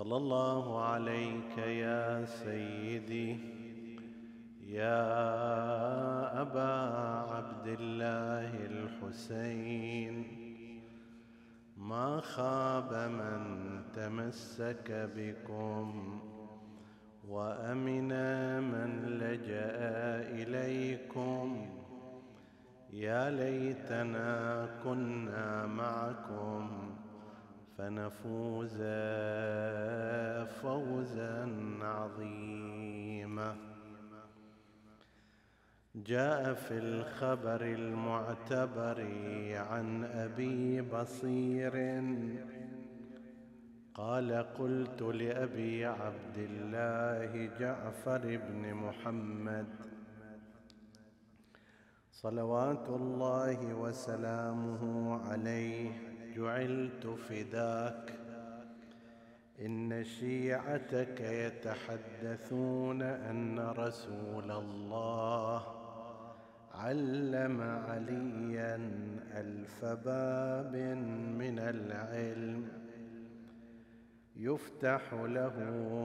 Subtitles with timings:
[0.00, 3.36] صلى الله عليك يا سيدي
[4.66, 5.04] يا
[6.40, 6.72] أبا
[7.32, 10.24] عبد الله الحسين.
[11.76, 13.42] ما خاب من
[13.92, 16.20] تمسك بكم
[17.28, 18.12] وأمن
[18.62, 19.76] من لجأ
[20.40, 21.66] إليكم.
[22.92, 26.79] يا ليتنا كنا معكم
[27.80, 28.76] فنفوز
[30.62, 31.48] فوزا
[31.82, 33.56] عظيما.
[35.94, 39.00] جاء في الخبر المعتبر
[39.56, 42.04] عن أبي بصير
[43.94, 49.66] قال قلت لأبي عبد الله جعفر بن محمد
[52.12, 58.14] صلوات الله وسلامه عليه جعلت فداك.
[59.60, 65.66] إن شيعتك يتحدثون أن رسول الله
[66.74, 68.76] علم عليا
[69.34, 70.76] ألف باب
[71.38, 72.68] من العلم
[74.36, 75.60] يفتح له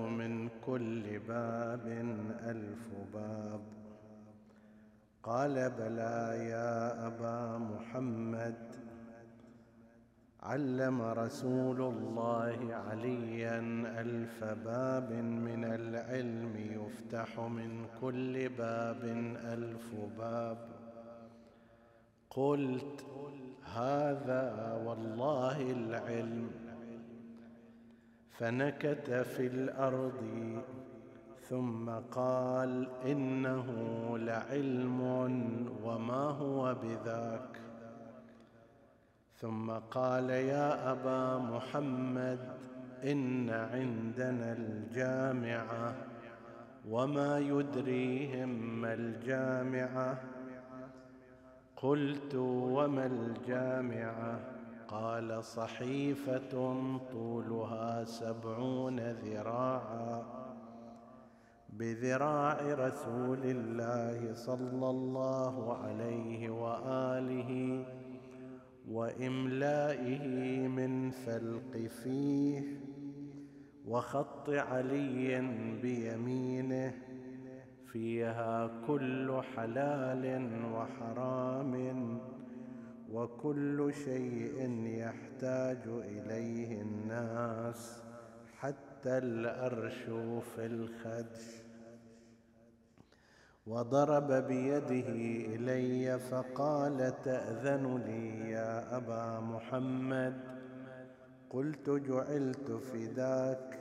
[0.10, 1.88] من كل باب
[2.46, 3.62] ألف باب.
[5.24, 8.85] قال بلى يا أبا محمد
[10.46, 13.60] علم رسول الله عليا
[14.02, 19.04] ألف باب من العلم يفتح من كل باب
[19.46, 20.58] ألف باب.
[22.30, 23.06] قلت
[23.74, 26.52] هذا والله العلم.
[28.30, 30.24] فنكت في الأرض.
[31.50, 33.68] ثم قال إنه
[34.18, 35.02] لعلم
[35.84, 37.65] وما هو بذاك.
[39.36, 42.40] ثم قال يا أبا محمد
[43.04, 45.96] إن عندنا الجامعة
[46.90, 50.22] وما يدريهم ما الجامعة
[51.76, 54.40] قلت وما الجامعة
[54.88, 56.76] قال صحيفة
[57.12, 60.24] طولها سبعون ذراعا
[61.70, 67.86] بذراع رسول الله صلى الله عليه وآله
[68.90, 70.28] وإملائه
[70.68, 72.62] من فلق فيه
[73.86, 75.42] وخط علي
[75.82, 76.94] بيمينه
[77.92, 81.74] فيها كل حلال وحرام
[83.12, 88.04] وكل شيء يحتاج إليه الناس
[88.58, 90.04] حتى الأرش
[90.56, 91.65] في الخدش.
[93.68, 95.10] وضرب بيده
[95.56, 100.34] إلي فقال تأذن لي يا أبا محمد.
[101.50, 103.80] قلت جعلت فداك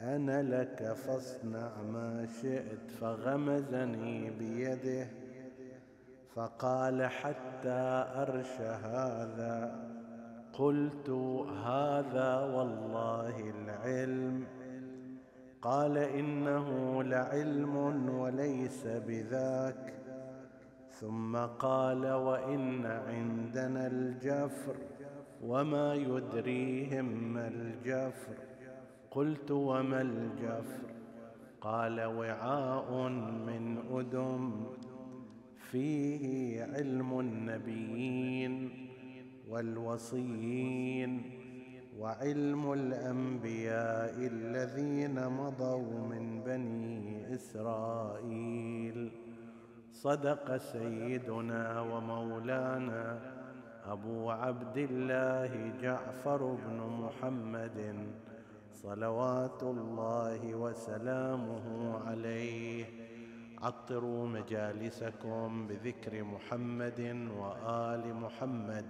[0.00, 5.08] أنا لك فاصنع ما شئت فغمزني بيده
[6.34, 9.90] فقال حتى أرش هذا.
[10.52, 11.10] قلت
[11.64, 14.59] هذا والله العلم.
[15.62, 17.76] قال إنه لعلم
[18.08, 19.94] وليس بذاك.
[20.90, 24.76] ثم قال وإن عندنا الجفر
[25.44, 28.34] وما يدريهم ما الجفر.
[29.10, 30.90] قلت وما الجفر؟
[31.60, 33.08] قال وعاء
[33.46, 34.64] من أدم
[35.70, 38.70] فيه علم النبيين
[39.48, 41.39] والوصيين.
[41.98, 49.12] وعلم الأنبياء الذين مضوا من بني إسرائيل.
[49.92, 53.20] صدق سيدنا ومولانا
[53.84, 58.06] أبو عبد الله جعفر بن محمد
[58.72, 62.84] صلوات الله وسلامه عليه.
[63.62, 67.00] عطروا مجالسكم بذكر محمد
[67.36, 68.86] وآل محمد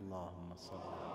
[0.00, 1.08] اللهم صل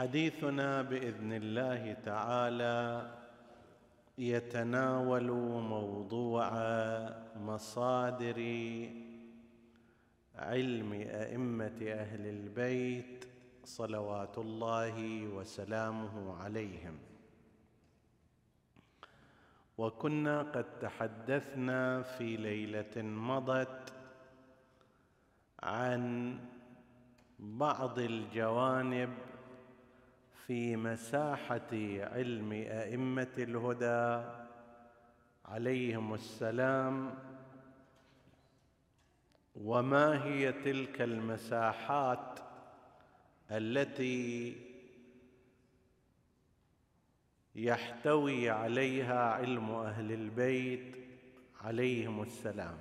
[0.00, 3.10] حديثنا بإذن الله تعالى
[4.18, 5.30] يتناول
[5.60, 6.50] موضوع
[7.36, 8.38] مصادر
[10.36, 13.24] علم أئمة أهل البيت
[13.64, 16.98] صلوات الله وسلامه عليهم.
[19.78, 23.92] وكنا قد تحدثنا في ليلة مضت
[25.62, 26.38] عن
[27.38, 29.10] بعض الجوانب
[30.50, 31.70] في مساحة
[32.00, 34.30] علم أئمة الهدى.
[35.44, 37.14] عليهم السلام.
[39.54, 42.40] وما هي تلك المساحات
[43.50, 44.56] التي
[47.54, 50.96] يحتوي عليها علم أهل البيت؟
[51.60, 52.78] عليهم السلام.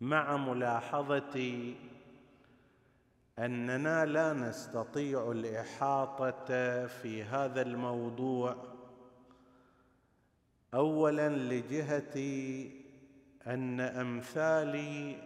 [0.00, 1.74] مع ملاحظه
[3.38, 8.56] أننا لا نستطيع الإحاطة في هذا الموضوع.
[10.74, 12.16] اولا لجهه
[13.46, 15.16] أن أمثالي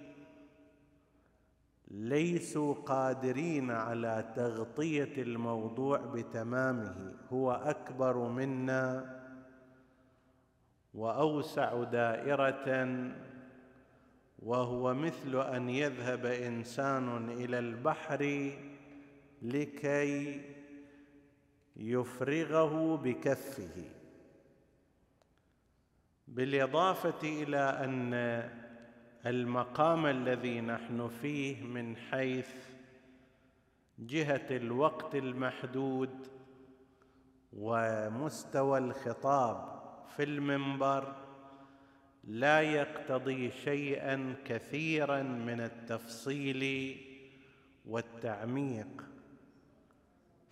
[1.89, 7.15] ليسوا قادرين على تغطية الموضوع بتمامه.
[7.33, 9.19] هو أكبر منا
[10.95, 12.85] وأوسع دائرة
[14.39, 18.51] وهو مثل أن يذهب إنسان إلى البحر
[19.43, 20.41] لكي
[21.77, 23.85] يفرغه بكفه.
[26.29, 28.15] بالإضافة إلى أن
[29.27, 32.51] المقام الذي نحن فيه من حيث
[33.99, 36.29] جهة الوقت المحدود
[37.53, 39.83] ومستوى الخطاب
[40.17, 41.28] في المنبر
[42.29, 46.97] لا يقتضي شيئا كثيرا من التفصيل
[47.87, 49.05] والتعميق.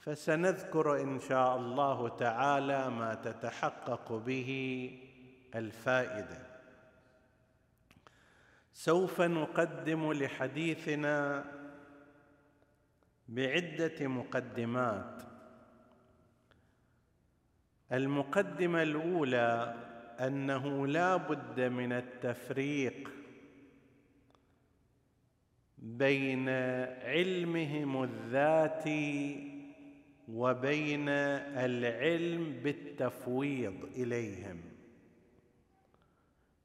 [0.00, 4.50] فسنذكر إن شاء الله تعالى ما تتحقق به
[5.54, 6.46] الفائدة.
[8.72, 11.44] سوف نقدم لحديثنا
[13.28, 15.22] بعدة مقدمات.
[17.92, 19.85] المقدمة الأولى
[20.20, 23.10] أنه لا بد من التفريق
[25.78, 26.48] بين
[27.04, 29.48] علمهم الذاتي
[30.28, 34.60] وبين العلم بالتفويض إليهم.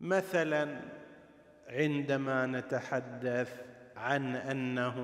[0.02, 0.82] مثلا
[1.68, 3.62] عندما نتحدث
[3.96, 4.98] عن أنه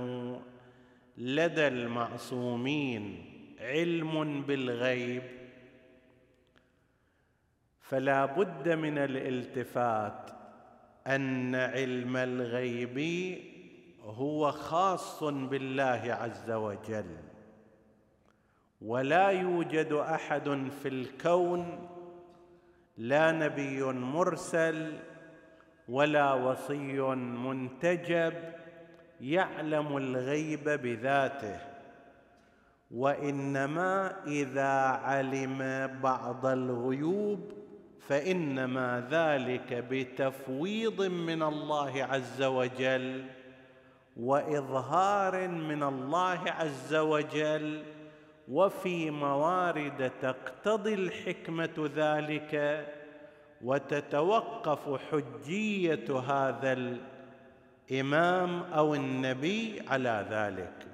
[1.17, 3.25] لدى المعصومين
[3.59, 5.36] علم بالغيب
[7.89, 10.37] فلا بد من الالتفات.
[11.07, 12.97] أن علم الغيب
[14.03, 17.15] هو خاص بالله عز وجل
[18.81, 21.89] ولا يوجد أحد في الكون
[22.97, 24.99] لا نبي مرسل
[25.89, 28.33] ولا وصي منتجب
[29.21, 31.59] يعلم الغيب بذاته
[32.91, 37.56] وإنما إذا علم بعض الغيوب
[38.07, 43.25] فإنما ذلك بتفويض من الله عز وجل
[44.17, 47.83] وإظهار من الله عز وجل
[48.47, 52.85] وفي موارد تقتضي الحكمة ذلك
[53.63, 56.99] وتتوقف حجية هذا
[57.91, 60.87] الإمام أو النبي على ذلك.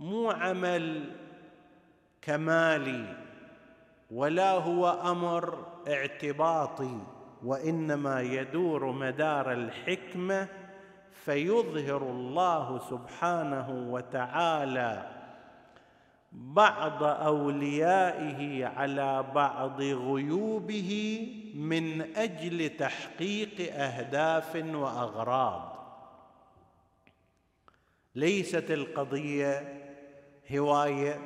[0.00, 1.04] مو عمل
[2.22, 3.16] كمالي
[4.10, 6.98] ولا هو أمر اعتباطي
[7.44, 10.48] وإنما يدور مدار الحكمة
[11.24, 15.10] فيظهر الله سبحانه وتعالى
[16.32, 21.20] بعض أوليائه على بعض غيوبه
[21.54, 25.74] من أجل تحقيق أهداف وأغراض.
[28.14, 29.80] ليست القضية
[30.52, 31.20] هواية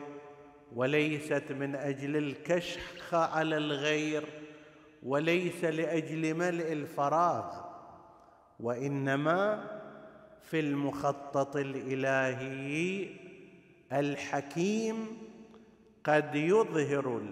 [0.74, 4.37] وليست من أجل الكشخ على الغير
[5.08, 7.44] وليس لأجل ملء الفراغ
[8.60, 9.64] وإنما
[10.42, 13.08] في المخطط الإلهي
[13.92, 15.06] الحكيم
[16.04, 17.22] قد يظهر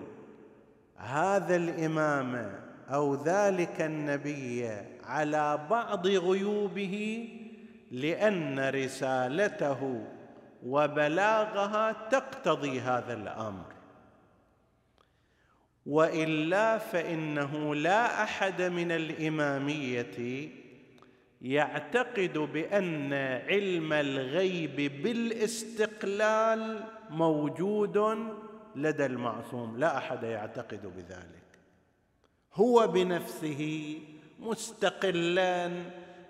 [0.97, 2.53] هذا الإمام
[2.89, 4.69] أو ذلك النبي
[5.05, 7.29] على بعض غيوبه
[7.91, 10.05] لأن رسالته
[10.67, 13.76] وبلاغها تقتضي هذا الأمر.
[15.87, 20.49] وإلا فإنه لا أحد من الإمامية
[21.43, 23.13] يعتقد بأن
[23.49, 28.19] علم الغيب بالاستقلال موجود
[28.77, 29.79] لدى المعصوم.
[29.79, 31.47] لا أحد يعتقد بذلك.
[32.55, 33.99] هو بنفسه
[34.41, 35.71] مستقلا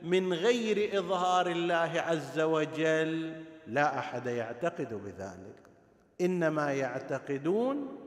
[0.02, 3.44] من غير إظهار الله عز وجل.
[3.66, 5.56] لا أحد يعتقد بذلك.
[6.20, 8.05] إنما يعتقدون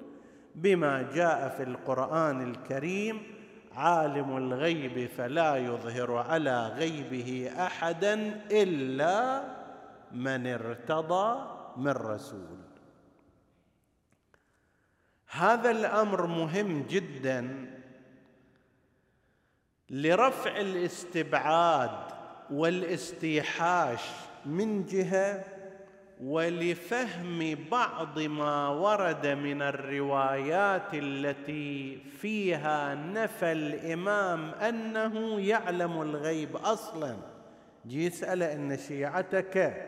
[0.61, 3.23] بما جاء في القرآن الكريم
[3.75, 8.13] عالم الغيب فلا يظهر على غيبه أحدا
[8.51, 9.43] إلا
[10.11, 12.57] من ارتضى من رسول.
[15.29, 17.69] هذا الأمر مهم جدا
[19.89, 22.11] لرفع الاستبعاد
[22.51, 24.01] والاستيحاش
[24.45, 25.58] من جهة
[26.19, 37.15] ولفهم بعض ما ورد من الروايات التي فيها نفى الإمام أنه يعلم الغيب أصلا.
[37.85, 39.85] يسال إن شيعتك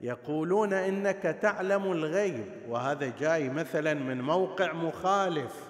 [0.00, 5.64] يقولون إنك تعلم الغيب وهذا جاي مثلا من موقع مخالف.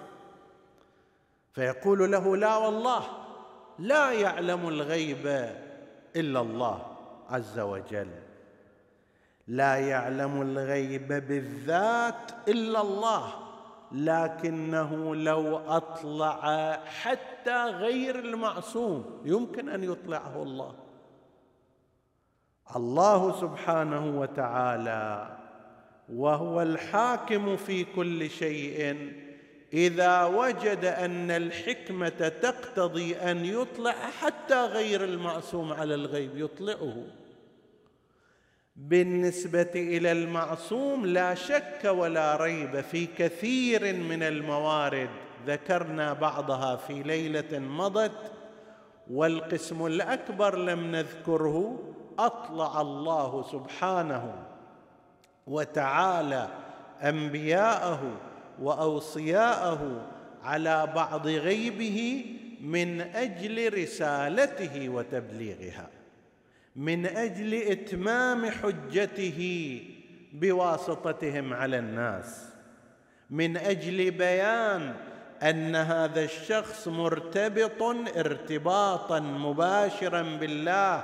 [1.53, 3.03] فيقول له لا والله
[3.79, 5.27] لا يعلم الغيب
[6.15, 6.97] إلا الله
[7.29, 8.20] عز وجل.
[9.51, 13.33] لا يعلم الغيب بالذات إلا الله
[13.91, 20.75] لكنه لو أطلع حتى غير المعصوم يمكن أن يطلعه الله.
[22.75, 25.37] الله سبحانه وتعالى
[26.13, 29.11] وهو الحاكم في كل شيء.
[29.73, 32.09] إذا وجد أن الحكمة
[32.41, 37.20] تقتضي أن يطلع حتى غير المعصوم على الغيب يطلعه.
[38.75, 45.09] بالنسبة إلى المعصوم لا شك ولا ريب في كثير من الموارد.
[45.47, 48.31] ذكرنا بعضها في ليلة مضت
[49.11, 51.79] والقسم الأكبر لم نذكره
[52.19, 54.33] أطلع الله سبحانه
[55.47, 56.47] وتعالى
[57.03, 58.01] أنبياءه
[58.61, 60.01] وأوصياءه
[60.43, 62.25] على بعض غيبه
[62.61, 66.00] من أجل رسالته وتبليغها.
[66.75, 69.81] من أجل إتمام حجته
[70.33, 72.45] بواسطتهم على الناس.
[73.29, 74.93] من أجل بيان
[75.43, 77.83] أن هذا الشخص مرتبط
[78.17, 81.03] ارتباطا مباشرا بالله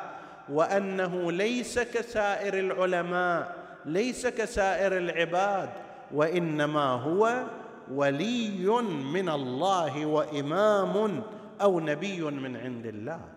[0.50, 3.56] وأنه ليس كسائر العلماء
[3.86, 5.70] ليس كسائر العباد
[6.14, 7.44] وإنما هو
[7.92, 8.68] ولي
[9.14, 11.24] من الله وإمام
[11.62, 13.37] أو نبي من عند الله.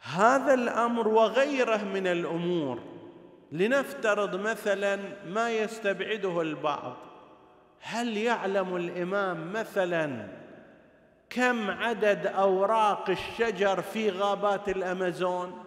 [0.00, 2.80] هذا الأمر وغيره من الأمور.
[3.52, 6.96] لنفترض مثلا ما يستبعده البعض.
[7.80, 10.28] هل يعلم الإمام مثلا
[11.30, 15.64] كم عدد أوراق الشجر في غابات الأمازون؟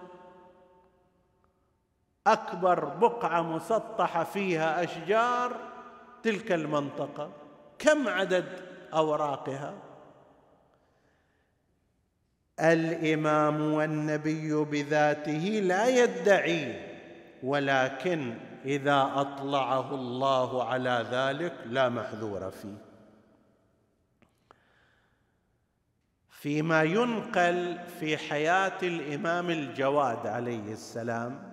[2.28, 5.56] أكبر بقعة مسطحة فيها أشجار
[6.24, 7.32] تلك المنطقة.
[7.80, 8.46] كم عدد
[8.94, 9.74] أوراقها؟
[12.62, 16.92] الإمام والنبي بذاته لا يدعي
[17.44, 18.34] ولكن
[18.66, 22.92] إذا أطلعه الله على ذلك لا محذور فيه.
[26.30, 31.52] فيما ينقل في حياة الإمام الجواد عليه السلام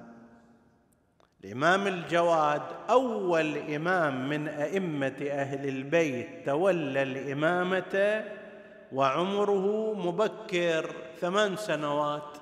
[1.45, 8.25] الإمام الجواد أول إمام من أئمة أهل البيت تولى الإمامة
[8.93, 12.39] وعمره مبكر ثمان سنوات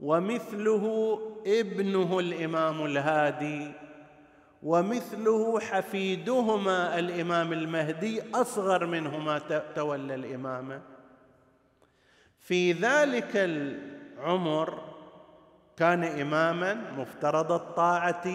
[0.00, 3.72] ومثله ابنه الإمام الهادي
[4.62, 9.38] ومثله حفيدهما الإمام المهدي أصغر منهما
[9.74, 10.82] تولى الامامه
[12.40, 14.90] في ذلك العمر
[15.76, 18.26] كان إماما مفترض الطاعة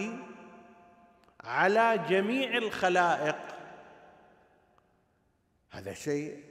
[1.40, 3.36] على جميع الخلائق.
[5.70, 6.45] هذا شيء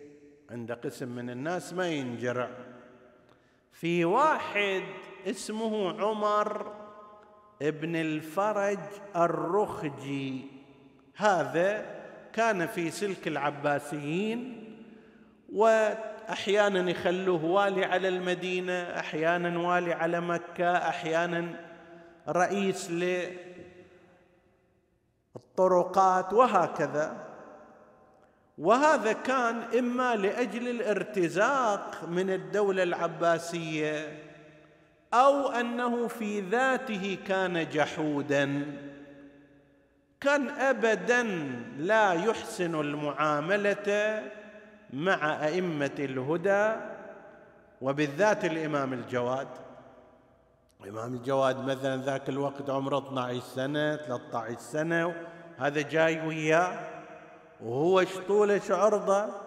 [0.51, 2.49] عند قسم من الناس ما ينجرع.
[3.71, 4.83] في واحد
[5.27, 6.73] اسمه عمر
[7.61, 8.79] ابن الفرج
[9.15, 10.47] الرخجي.
[11.15, 11.95] هذا
[12.33, 14.61] كان في سلك العباسيين
[15.53, 21.65] وأحيانا يخلوه والي على المدينة أحيانا والي على مكة أحيانا
[22.29, 22.91] رئيس
[25.35, 27.24] للطرقات وهكذا.
[28.57, 34.19] وهذا كان إما لأجل الارتزاق من الدولة العباسية
[35.13, 38.65] أو أنه في ذاته كان جحودا.
[40.21, 41.23] كان ابدا
[41.77, 44.23] لا يحسن المعاملة
[44.93, 46.75] مع أئمة الهدى
[47.81, 49.47] وبالذات الإمام الجواد.
[50.83, 55.15] الامام الجواد مثلا ذاك الوقت عمره 12 سنة 13 سنة
[55.57, 56.94] هذا جاي وياه.
[57.63, 59.45] وهو شطوله عرضه.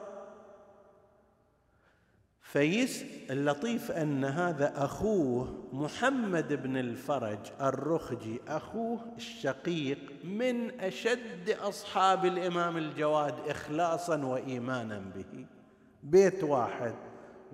[2.42, 12.76] فيس اللطيف أن هذا أخوه محمد بن الفرج الرخجي أخوه الشقيق من أشد أصحاب الإمام
[12.76, 15.46] الجواد اخلاصا وايمانا به.
[16.02, 16.94] بيت واحد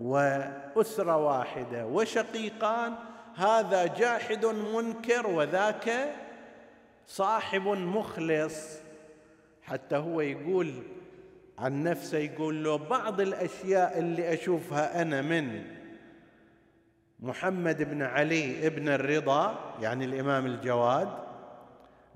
[0.00, 2.94] وأسرة واحدة وشقيقان
[3.34, 6.14] هذا جاحد منكر وذاك
[7.06, 8.83] صاحب مخلص.
[9.64, 10.72] حتى هو يقول
[11.58, 15.62] عن نفسه يقول له بعض الأشياء اللي أشوفها أنا من
[17.20, 21.08] محمد بن علي ابن الرضا يعني الإمام الجواد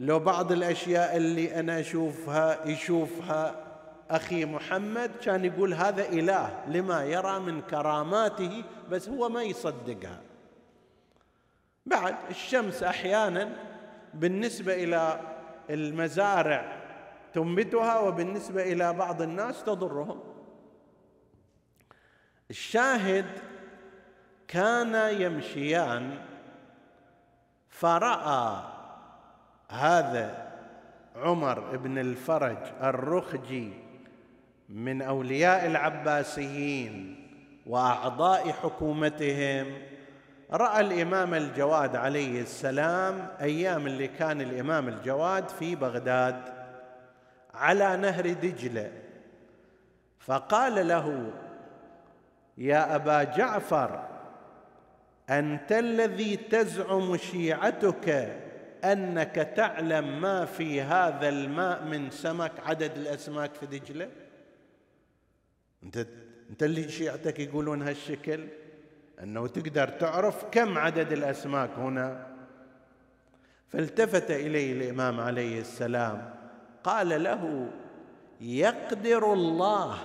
[0.00, 3.54] لو بعض الأشياء اللي أنا أشوفها يشوفها
[4.10, 10.20] أخي محمد كان يقول هذا إله لما يرى من كراماته بس هو ما يصدقها.
[11.86, 13.48] بعد الشمس أحيانا
[14.14, 15.20] بالنسبة إلى
[15.70, 16.77] المزارع
[17.34, 20.20] تنبتها وبالنسبة إلى بعض الناس تضرهم.
[22.50, 23.26] الشاهد
[24.48, 26.18] كان يمشيان
[27.68, 28.62] فرأى
[29.68, 30.52] هذا
[31.16, 33.72] عمر بن الفرج الرخجي
[34.68, 37.24] من أولياء العباسيين
[37.66, 39.66] وأعضاء حكومتهم.
[40.50, 46.57] رأى الإمام الجواد عليه السلام أيام اللي كان الإمام الجواد في بغداد.
[47.58, 48.92] على نهر دجله
[50.18, 51.32] فقال له
[52.58, 54.08] يا أبا جعفر
[55.30, 58.08] أنت الذي تزعم شيعتك
[58.84, 64.08] أنك تعلم ما في هذا الماء من سمك عدد الأسماك في دجلة؟
[65.82, 66.06] أنت
[66.50, 68.46] أنت اللي شيعتك يقولون هالشكل؟
[69.22, 72.26] أنه تقدر تعرف كم عدد الأسماك هنا؟
[73.68, 76.37] فالتفت إليه الإمام عليه السلام.
[76.84, 77.68] قال له
[78.40, 79.98] يقدر الله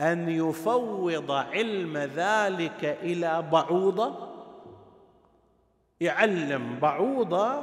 [0.00, 4.30] أن يفوض علم ذلك إلى بعوضة؟
[6.00, 7.62] يعلم بعوضة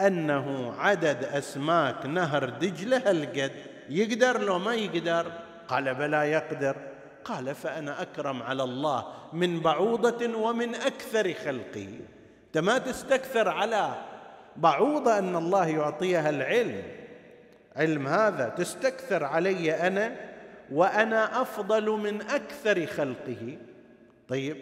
[0.00, 3.52] أنه عدد أسماك نهر دجله هالقد
[3.88, 5.32] يقدر لو ما يقدر؟
[5.68, 6.76] قال بلى يقدر.
[7.24, 12.00] قال فأنا أكرم على الله من بعوضة ومن أكثر خلقه
[12.46, 13.94] أنت ما تستكثر على
[14.56, 16.97] بعوضة أن الله يعطيها العلم.
[17.78, 20.16] علم هذا تستكثر علي أنا
[20.72, 23.58] وأنا أفضل من أكثر خلقه.
[24.28, 24.56] طيب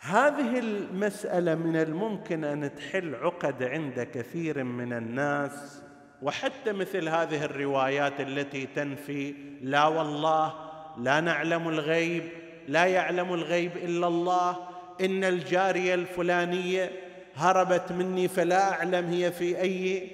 [0.00, 5.82] هذه المسألة من الممكن أن تحل عقد عند كثير من الناس
[6.22, 10.54] وحتى مثل هذه الروايات التي تنفي لا والله
[10.98, 12.22] لا نعلم الغيب
[12.68, 14.56] لا يعلم الغيب إلا الله
[15.00, 16.90] إن الجارية الفلانية
[17.36, 20.10] هربت مني فلا أعلم هي في أي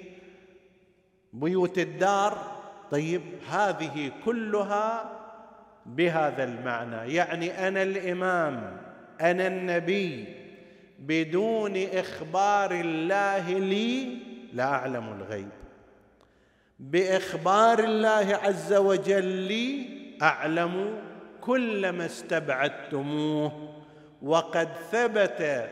[1.35, 2.37] بيوت الدار.
[2.91, 5.11] طيب هذه كلها
[5.85, 7.13] بهذا المعنى.
[7.13, 8.77] يعني أنا الإمام
[9.21, 10.27] أنا النبي
[10.99, 14.17] بدون إخبار الله لي
[14.53, 15.49] لا أعلم الغيب.
[16.79, 19.85] بإخبار الله عز وجل لي
[20.21, 21.01] أعلم
[21.41, 23.75] كل ما استبعدتموه.
[24.21, 25.69] وقد ثبت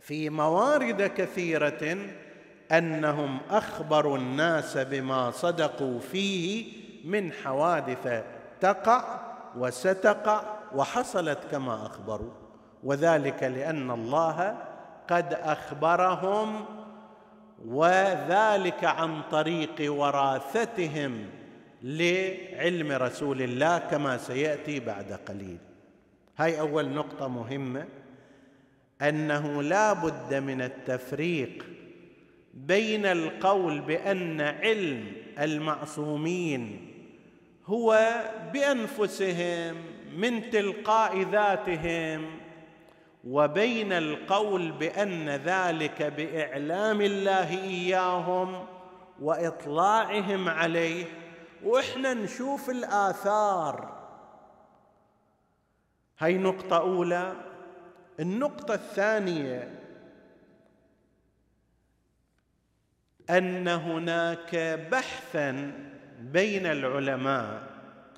[0.00, 1.96] في موارد كثيرة
[2.72, 6.72] أنهم اخبروا الناس بما صدقوا فيه
[7.04, 8.24] من حوادث
[8.60, 9.20] تقع
[9.56, 10.42] وستقع
[10.74, 12.32] وحصلت كما أخبروا.
[12.84, 14.56] وذلك لأن الله
[15.08, 16.64] قد أخبرهم
[17.66, 21.26] وذلك عن طريق وراثتهم
[21.82, 25.58] لعلم رسول الله كما سيأتي بعد قليل.
[26.38, 27.86] هاي أول نقطة مهمة.
[29.02, 31.77] أنه لا بد من التفريق
[32.66, 36.88] بين القول بأن علم المعصومين
[37.66, 37.98] هو
[38.52, 39.76] بأنفسهم
[40.16, 42.26] من تلقاء ذاتهم
[43.24, 48.66] وبين القول بأن ذلك بإعلام الله إياهم
[49.20, 51.04] وإطلاعهم عليه.
[51.64, 53.98] وإحنا نشوف الآثار.
[56.18, 57.32] هاي نقطة أولى.
[58.20, 59.77] النقطة الثانية
[63.30, 64.56] أن هناك
[64.90, 65.72] بحثا
[66.20, 67.62] بين العلماء.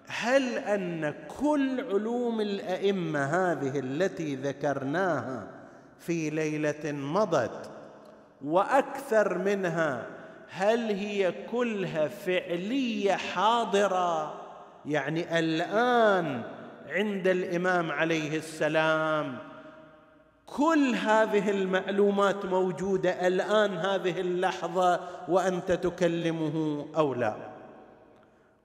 [0.07, 5.47] هل أن كل علوم الأئمة هذه التي ذكرناها
[5.99, 7.71] في ليلة مضت
[8.45, 10.07] وأكثر منها
[10.51, 14.41] هل هي كلها فعلية حاضرة؟
[14.87, 16.43] يعني الآن
[16.89, 19.39] عند الإمام عليه السلام
[20.57, 27.37] كل هذه المعلومات موجودة الآن هذه اللحظة وأنت تكلمه أو لا.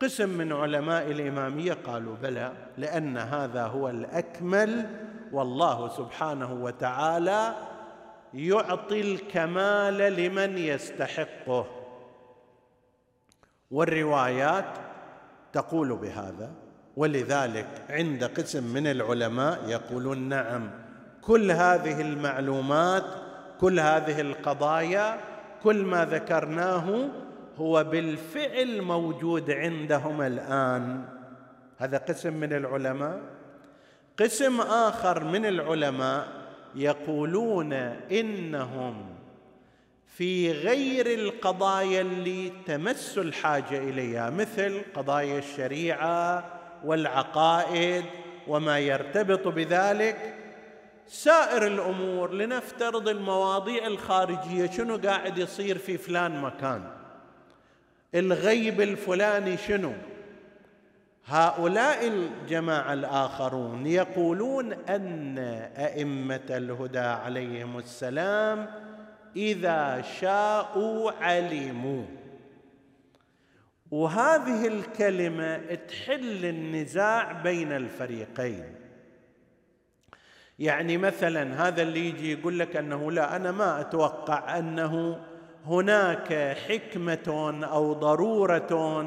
[0.01, 4.89] قسم من علماء الإمامية قالوا بلى لأن هذا هو الأكمل
[5.31, 7.53] والله سبحانه وتعالى
[8.33, 11.65] يعطي الكمال لمن يستحقه.
[13.71, 14.77] والروايات
[15.53, 16.51] تقول بهذا
[16.97, 20.84] ولذلك عند قسم من العلماء يقولون نعم.
[21.27, 23.05] كل هذه المعلومات
[23.61, 25.17] كل هذه القضايا
[25.63, 27.09] كل ما ذكرناه
[27.57, 31.05] هو بالفعل موجود عندهم الآن.
[31.77, 33.21] هذا قسم من العلماء.
[34.19, 36.27] قسم آخر من العلماء
[36.75, 37.73] يقولون
[38.11, 39.05] إنهم
[40.07, 46.45] في غير القضايا اللي تمس الحاجة إليها مثل قضايا الشريعة
[46.85, 48.05] والعقائد
[48.47, 50.44] وما يرتبط بذلك
[51.07, 56.91] سائر الأمور لنفترض المواضيع الخارجية شنو قاعد يصير في فلان مكان؟
[58.15, 59.93] الغيب الفلاني شنو؟
[61.25, 65.37] هؤلاء الجماعة الآخرون يقولون أن
[65.77, 68.67] أئمة الهدى عليهم السلام
[69.35, 72.05] إذا شاءوا علموا.
[73.91, 78.84] وهذه الكلمة تحل النزاع بين الفريقين.
[80.59, 85.19] يعني مثلا هذا اللي يجي يقول لك أنه لا أنا ما أتوقع أنه
[85.65, 89.05] هناك حكمة أو ضرورة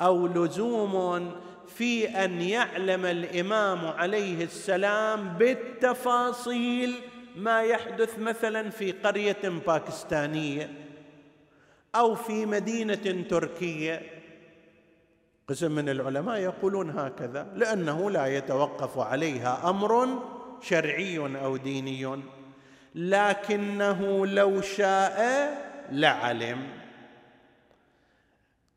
[0.00, 1.30] أو لزوم
[1.66, 6.94] في أن يعلم الإمام عليه السلام بالتفاصيل
[7.36, 10.70] ما يحدث مثلا في قرية باكستانية
[11.94, 14.02] أو في مدينة تركية.
[15.48, 20.22] قسم من العلماء يقولون هكذا لأنه لا يتوقف عليها أمر
[20.62, 22.20] شرعي أو ديني.
[22.94, 25.50] لكنه لو شاء
[25.92, 26.66] لعلم.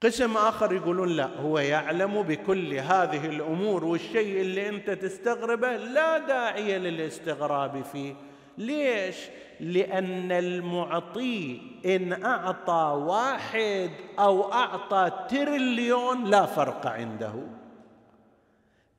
[0.03, 6.79] قسم آخر يقولون لا هو يعلم بكل هذه الأمور والشيء اللي أنت تستغربه لا داعي
[6.79, 8.15] للاستغراب فيه.
[8.57, 9.15] ليش؟
[9.59, 17.33] لأن المعطي إن أعطى واحد أو أعطى تريليون لا فرق عنده.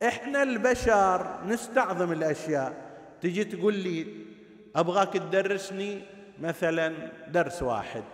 [0.05, 2.75] إحنا البشر نستعظم الأشياء.
[3.21, 4.07] تجي تقول لي
[4.77, 6.03] أبغاك تدرسني
[6.41, 8.05] مثلا درس واحد.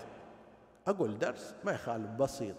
[0.87, 2.57] أقول درس ما يخالف بسيط.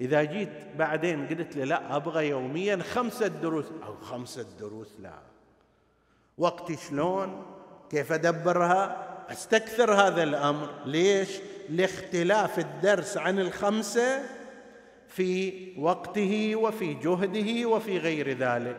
[0.00, 3.66] إذا جيت بعدين قلت لي لا أبغى يوميا خمسة دروس.
[3.86, 5.18] أو خمسة دروس لا.
[6.38, 7.46] وقتي شلون؟
[7.90, 10.68] كيف أدبرها؟ أستكثر هذا الأمر.
[10.86, 11.28] ليش؟
[11.68, 14.37] لاختلاف الدرس عن الخمسة
[15.08, 18.76] في وقته وفي جهده وفي غير ذلك.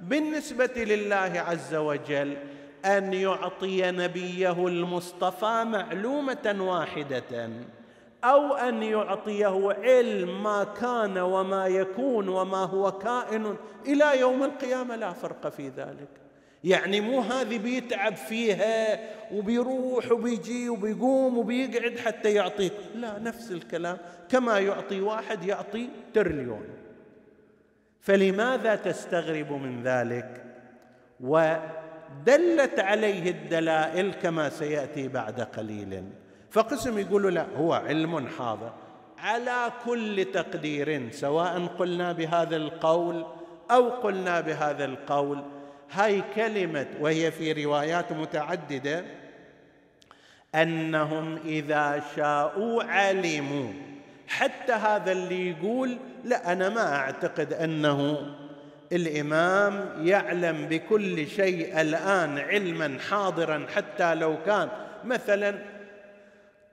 [0.00, 2.36] بالنسبة لله عز وجل
[2.84, 7.50] أن يعطي نبيه المصطفى معلومة واحدة
[8.24, 14.96] أو أن يعطيه علم ما كان وما يكون وما هو كائن إلى يوم القيامة.
[14.96, 16.19] لا فرق في ذلك.
[16.64, 19.00] يعني مو هذه بيتعب فيها
[19.32, 22.72] وبيروح وبيجي وبيقوم وبيقعد حتى يعطيك.
[22.94, 23.98] لا نفس الكلام.
[24.28, 26.64] كما يعطي واحد يعطي تريليون
[28.00, 30.44] فلماذا تستغرب من ذلك؟
[31.20, 36.04] ودلت عليه الدلائل كما سيأتي بعد قليل.
[36.50, 38.72] فقسم يقولوا لا هو علم حاضر.
[39.18, 43.26] على كل تقدير سواء قلنا بهذا القول
[43.70, 45.44] أو قلنا بهذا القول
[45.92, 49.04] هاي كلمة وهي في روايات متعددة
[50.54, 53.72] أنهم إذا شاءوا علموا.
[54.28, 58.26] حتى هذا اللي يقول لا أنا ما أعتقد أنه
[58.92, 64.68] الإمام يعلم بكل شيء الآن علما حاضرا حتى لو كان.
[65.04, 65.58] مثلا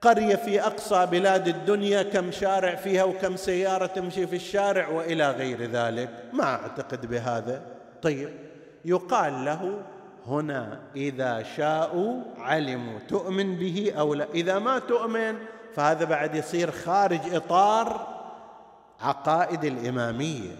[0.00, 5.62] قرية في أقصى بلاد الدنيا كم شارع فيها وكم سيارة تمشي في الشارع وإلى غير
[5.62, 6.08] ذلك.
[6.32, 7.62] ما أعتقد بهذا.
[8.02, 8.47] طيب.
[8.84, 9.82] يقال له
[10.26, 14.26] هنا إذا شاءوا علموا تؤمن به أو لا.
[14.34, 15.34] إذا ما تؤمن
[15.74, 18.06] فهذا بعد يصير خارج إطار
[19.00, 20.56] عقائد الإمامية.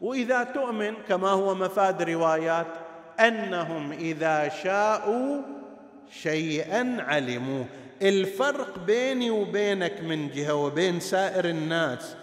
[0.00, 2.66] وإذا تؤمن كما هو مفاد روايات
[3.20, 5.42] أنهم إذا شاءوا
[6.10, 7.64] شيئا علموه
[8.02, 12.16] الفرق بيني وبينك من جهة وبين سائر الناس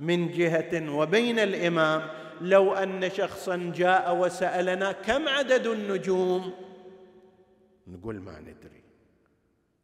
[0.00, 2.02] من جهة وبين الإمام
[2.40, 6.52] لو أن شخصا جاء وسألنا كم عدد النجوم؟
[7.86, 8.82] نقول ما ندري.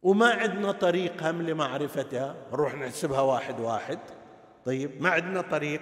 [0.01, 3.99] وما عندنا طريق هم لمعرفتها؟ نروح نحسبها واحد واحد.
[4.65, 5.01] طيب.
[5.01, 5.81] ما عندنا طريق.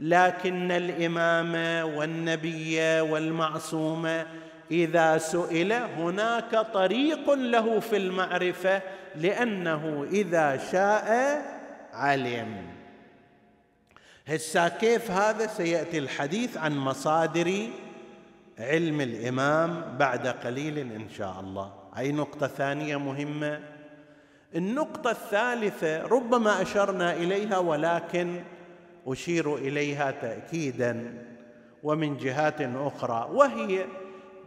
[0.00, 4.26] لكن الامامه والنبي والمعصومه
[4.70, 8.82] إذا سئل هناك طريق له في المعرفة
[9.16, 11.42] لأنه إذا شاء
[11.92, 12.79] علم.
[14.30, 17.68] هسا كيف هذا؟ سيأتي الحديث عن مصادر
[18.58, 21.72] علم الإمام بعد قليل إن شاء الله.
[21.98, 23.60] أي نقطة ثانية مهمة؟
[24.54, 28.42] النقطة الثالثة ربما أشرنا إليها ولكن
[29.06, 31.24] أشير إليها تاكيدا
[31.82, 33.84] ومن جهات أخرى وهي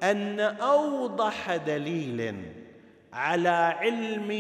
[0.03, 2.35] أن أوضح دليل
[3.13, 4.31] على علم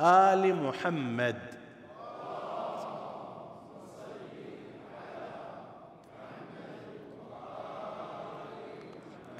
[0.00, 1.55] آل محمد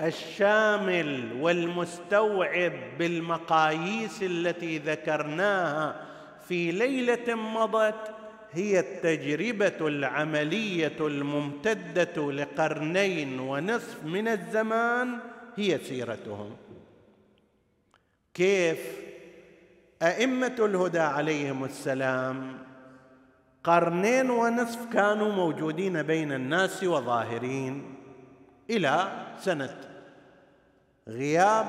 [0.01, 6.07] الشامل والمستوعب بالمقاييس التي ذكرناها
[6.49, 8.11] في ليلة مضت
[8.53, 15.19] هي التجربة العملية الممتدة لقرنين ونصف من الزمان
[15.57, 16.57] هي سيرتهم.
[18.35, 18.79] كيف
[20.03, 22.59] أئمة الهدى عليهم السلام
[23.65, 27.95] قرنين ونصف كانوا موجودين بين الناس وظاهرين
[28.71, 29.86] إلى سنة
[31.09, 31.67] غياب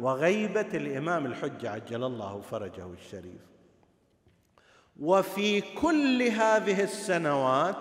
[0.00, 3.40] وغيبة الإمام الحجه عجل الله فرجه الشريف.
[5.00, 7.76] وفي كل هذه السنوات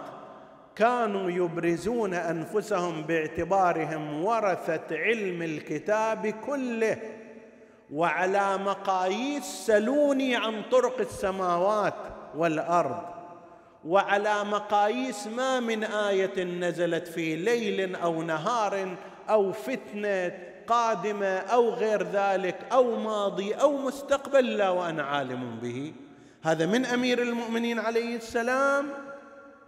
[0.75, 6.97] كانوا يبرزون أنفسهم باعتبارهم ورثة علم الكتاب كله
[7.91, 11.93] وعلى مقاييس سلوني عن طرق السماوات
[12.35, 13.03] والأرض
[13.85, 18.95] وعلى مقاييس ما من آية نزلت في ليل أو نهار
[19.29, 25.93] أو فتنة قادمة أو غير ذلك أو ماضي أو مستقبل لا وأنا عالم به.
[26.43, 28.85] هذا من أمير المؤمنين عليه السلام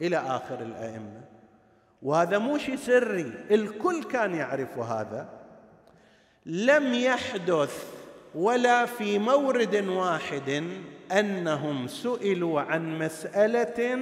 [0.02, 1.22] إلى آخر الأئمة.
[2.02, 5.30] وهذا مو شيء سري الكل كان يعرف هذا.
[6.46, 7.86] لم يحدث
[8.36, 10.64] ولا في مورد واحد
[11.12, 14.00] أنهم سئلوا عن مسألة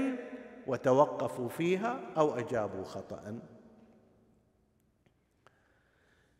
[0.68, 3.40] وتوقفوا فيها أو أجابوا خطأ.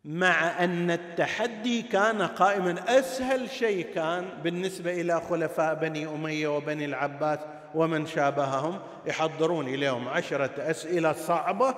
[0.06, 7.38] مع أن التحدي كان قائما أسهل شيء كان بالنسبة إلى خلفاء بني أمية وبني العباس
[7.74, 8.78] ومن شابههم.
[9.06, 11.74] يحضرون إليهم عشرة أسئلة صعبة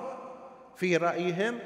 [0.75, 1.59] في رأيهم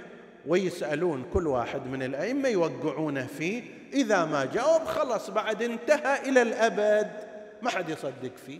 [0.47, 3.63] ويسألون كل واحد من الأئمة يوقعونه فيه.
[3.93, 7.11] إذا ما جاوب خلص بعد انتهى إلى الأبد.
[7.61, 8.59] ما حد يصدق فيه.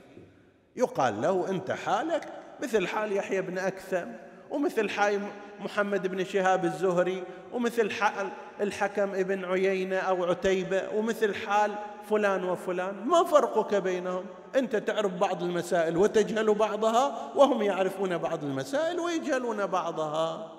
[0.75, 2.23] يقال له أنت حالك
[2.63, 4.07] مثل حال يحيى بن أكثم.
[4.53, 5.21] ومثل حال
[5.59, 8.29] محمد بن شهاب الزهري ومثل حال
[8.61, 11.71] الحكم ابن عيينة أو عتيبة ومثل حال
[12.09, 13.07] فلان وفلان.
[13.07, 20.51] ما فرقك بينهم؟ أنت تعرف بعض المسائل وتجهل بعضها وهم يعرفون بعض المسائل ويجهلون بعضها.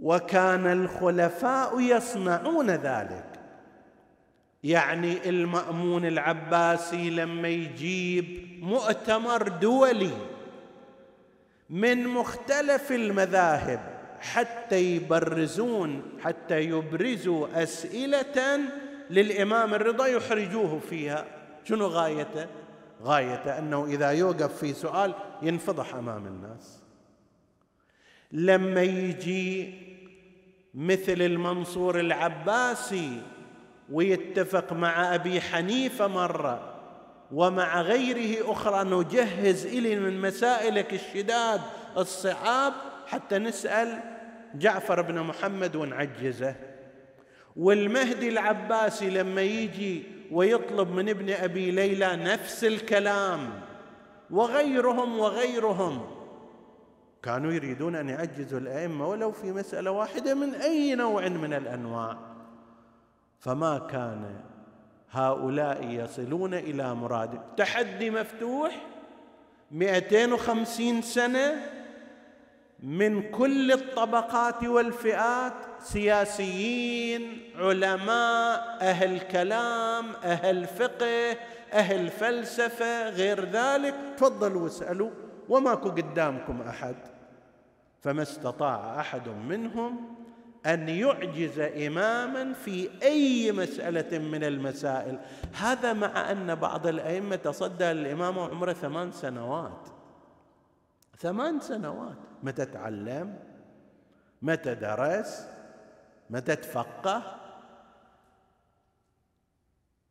[0.00, 3.40] وكان الخلفاء يصنعون ذلك.
[4.64, 10.33] يعني المأمون العباسي لما يجيب مؤتمر دولي
[11.74, 13.80] من مختلف المذاهب
[14.20, 18.58] حتى يبرزون حتى يبرزوا أسئلة
[19.10, 21.26] للإمام الرضا يحرجوه فيها.
[21.64, 22.46] شنو غايته؟
[23.02, 26.82] غايته أنه إذا يوقف في سؤال ينفضح أمام الناس.
[28.32, 29.74] لما يجي
[30.74, 33.22] مثل المنصور العباسي
[33.92, 36.73] ويتفق مع أبي حنيفة مرة
[37.34, 41.60] ومع غيره أخرى نجهز إلي من مسائلك الشداد
[41.96, 42.72] الصعاب
[43.06, 44.00] حتى نسأل
[44.54, 46.54] جعفر بن محمد ونعجزه.
[47.56, 53.50] والمهدي العباسي لما يجي ويطلب من ابن أبي ليلى نفس الكلام
[54.30, 56.06] وغيرهم وغيرهم
[57.22, 62.18] كانوا يريدون أن يعجزوا الأئمة ولو في مسألة واحدة من أي نوع من الأنواع.
[63.38, 64.40] فما كان
[65.14, 67.40] هؤلاء يصلون إلى مراد.
[67.56, 68.86] تحدي مفتوح
[69.70, 71.54] 250 سنة
[72.82, 81.36] من كل الطبقات والفئات سياسيين علماء أهل كلام أهل فقه
[81.72, 83.94] أهل فلسفة غير ذلك.
[84.16, 85.10] تفضلوا واسألوا
[85.48, 86.96] وماكو قدامكم أحد.
[88.02, 90.23] فما استطاع أحد منهم
[90.66, 95.18] أن يعجز إماما في أي مسألة من المسائل.
[95.52, 99.88] هذا مع أن بعض الأئمة تصدى للامام عمره ثمان سنوات.
[101.18, 102.18] ثمان سنوات.
[102.42, 103.38] متى تعلم؟
[104.42, 105.46] متى درس؟
[106.30, 107.40] متى تفقه؟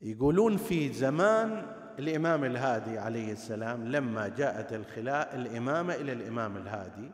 [0.01, 1.65] يقولون في زمان
[1.99, 7.11] الإمام الهادي عليه السلام لما جاءت الخلاء الإمامة إلى الإمام الهادي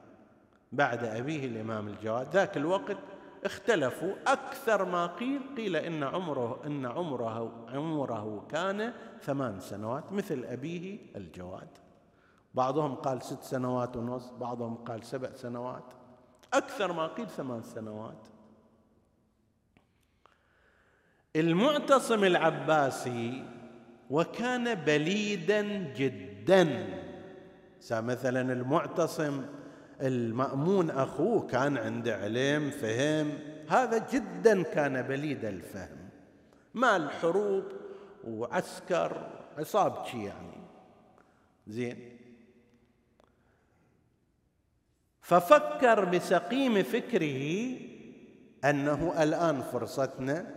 [0.71, 2.28] بعد أبيه الإمام الجواد.
[2.34, 2.97] ذاك الوقت
[3.45, 10.99] اختلفوا أكثر ما قيل قيل إن عمره إن عمره عمره كان ثمان سنوات مثل أبيه
[11.15, 11.67] الجواد.
[12.54, 15.84] بعضهم قال ست سنوات ونصف بعضهم قال سبع سنوات.
[16.54, 18.28] أكثر ما قيل ثمان سنوات.
[21.36, 23.45] المعتصم العباسي
[24.10, 25.62] وكان بليدا
[25.93, 26.99] جدا.
[27.91, 29.45] مثلا المعتصم
[30.02, 33.40] المأمون أخوه كان عنده علم فهم.
[33.70, 36.10] هذا جدا كان بليد الفهم.
[36.74, 37.64] مال حروب
[38.24, 40.62] وعسكر عصابتي يعني.
[41.68, 42.18] زين.
[45.22, 47.78] ففكر بسقيم فكره
[48.66, 50.56] أنه الآن فرصتنا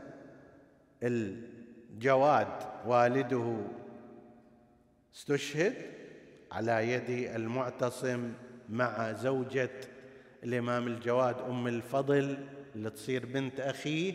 [1.02, 2.48] الجواد
[2.86, 3.56] والده
[5.14, 5.74] استشهد
[6.52, 8.32] على يد المعتصم
[8.72, 9.70] مع زوجة
[10.44, 14.14] الإمام الجواد أم الفضل اللي تصير بنت أخيه.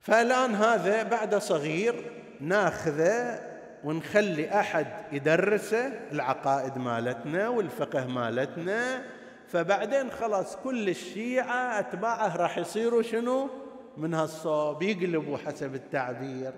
[0.00, 1.94] فالآن هذا بعد صغير
[2.40, 3.40] ناخذه
[3.84, 9.02] ونخلي أحد يدرسه العقائد مالتنا والفقه مالتنا.
[9.48, 13.50] فبعدين خلاص كل الشيعة أتباعه راح يصيروا شنو؟
[13.96, 16.52] من هالصوب يقلبوا حسب التعبير.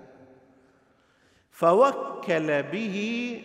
[1.51, 3.41] فوكل به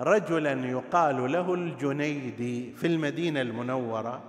[0.00, 4.22] رجلا يقال له الجنيدي في المدينة المنورة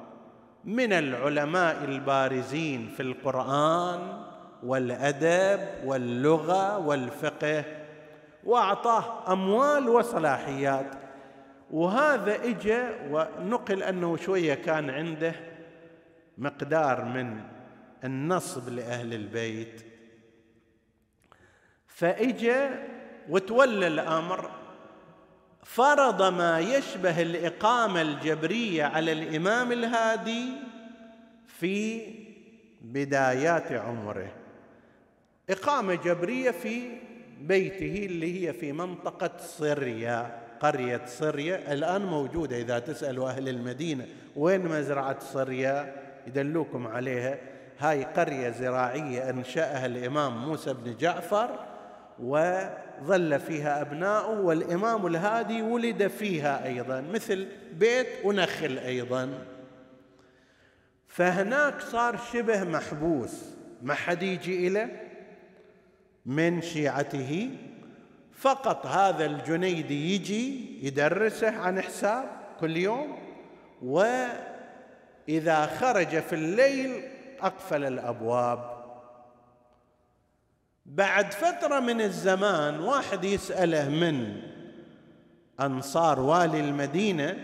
[0.63, 4.23] من العلماء البارزين في القرآن
[4.63, 7.63] والأدب واللغة والفقه
[8.43, 10.95] وأعطاه أموال وصلاحيات.
[11.71, 15.36] وهذا اجى ونقل أنه شوية كان عنده
[16.38, 17.41] مقدار من
[18.03, 19.86] النصب لأهل البيت.
[21.88, 22.69] فاجى
[23.29, 24.59] وتولى الأمر
[25.63, 30.45] فرض ما يشبه الإقامة الجبرية على الإمام الهادي
[31.48, 32.02] في
[32.82, 34.32] بدايات عمره.
[35.50, 36.82] إقامة جبرية في
[37.41, 42.58] بيته اللي هي في منطقة صريا قرية صريا الآن موجودة.
[42.58, 45.95] إذا تسألوا أهل المدينة وين مزرعة صريا
[46.28, 47.38] يدلوكم عليها.
[47.80, 51.68] هاي قرية زراعية أنشأها الإمام موسى بن جعفر.
[52.23, 59.45] وظل فيها أبناؤه والإمام الهادي ولد فيها أيضا مثل بيت ونخل أيضا.
[61.08, 63.45] فهناك صار شبه محبوس
[63.82, 65.10] ما حد يجي إليه
[66.25, 67.49] من شيعته.
[68.34, 72.29] فقط هذا الجنيدي يجي يدرسه عن حساب
[72.60, 73.17] كل يوم
[73.82, 77.03] وإذا خرج في الليل
[77.41, 78.79] أقفل الأبواب.
[80.89, 84.41] بعد فترة من الزمان واحد يسأله من
[85.60, 87.38] أنصار والي المدينة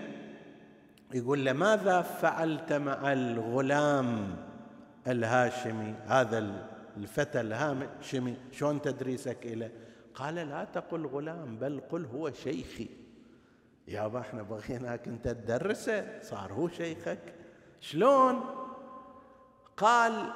[1.13, 4.35] يقول له ماذا فعلت مع الغلام
[5.07, 6.53] الهاشمي؟ هذا
[6.97, 9.71] الفتى الهاشمي شلون تدريسك إليه؟
[10.15, 12.89] قال لا تقل غلام بل قل هو شيخي.
[13.87, 17.19] يابا إحنا بغيناك إنت تدرسه صار هو شيخك.
[17.79, 18.41] شلون؟
[19.77, 20.33] قال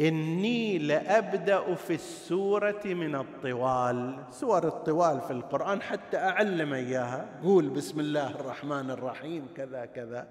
[0.00, 4.16] إني لأبدأ في السورة من الطوال.
[4.30, 7.26] سور الطوال في القرآن حتى أعلم إياها.
[7.42, 10.26] قول بسم الله الرحمن الرحيم كذا كذا.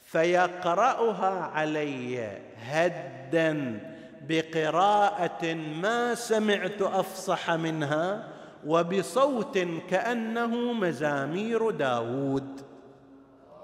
[0.00, 3.80] فيقرأها علي هدا
[4.28, 8.28] بقراءة ما سمعت أفصح منها
[8.66, 9.58] وبصوت
[9.90, 12.60] كأنه مزامير داود.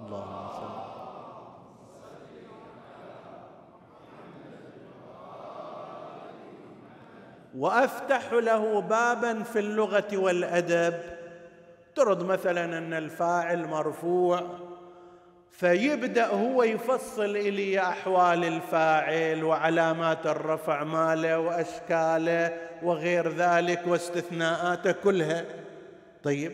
[0.01, 0.40] اللهم
[7.61, 10.95] وأفتح له بابا في اللغة والأدب.
[11.95, 14.43] ترد مثلا أن الفاعل مرفوع
[15.51, 25.45] فيبدأ هو يفصل إلي أحوال الفاعل وعلامات الرفع ماله وأشكاله وغير ذلك واستثناءاته كلها.
[26.23, 26.53] طيب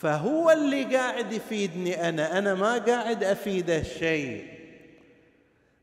[0.00, 4.53] فهو اللي قاعد يفيدني أنا أنا ما قاعد أفيده شيء.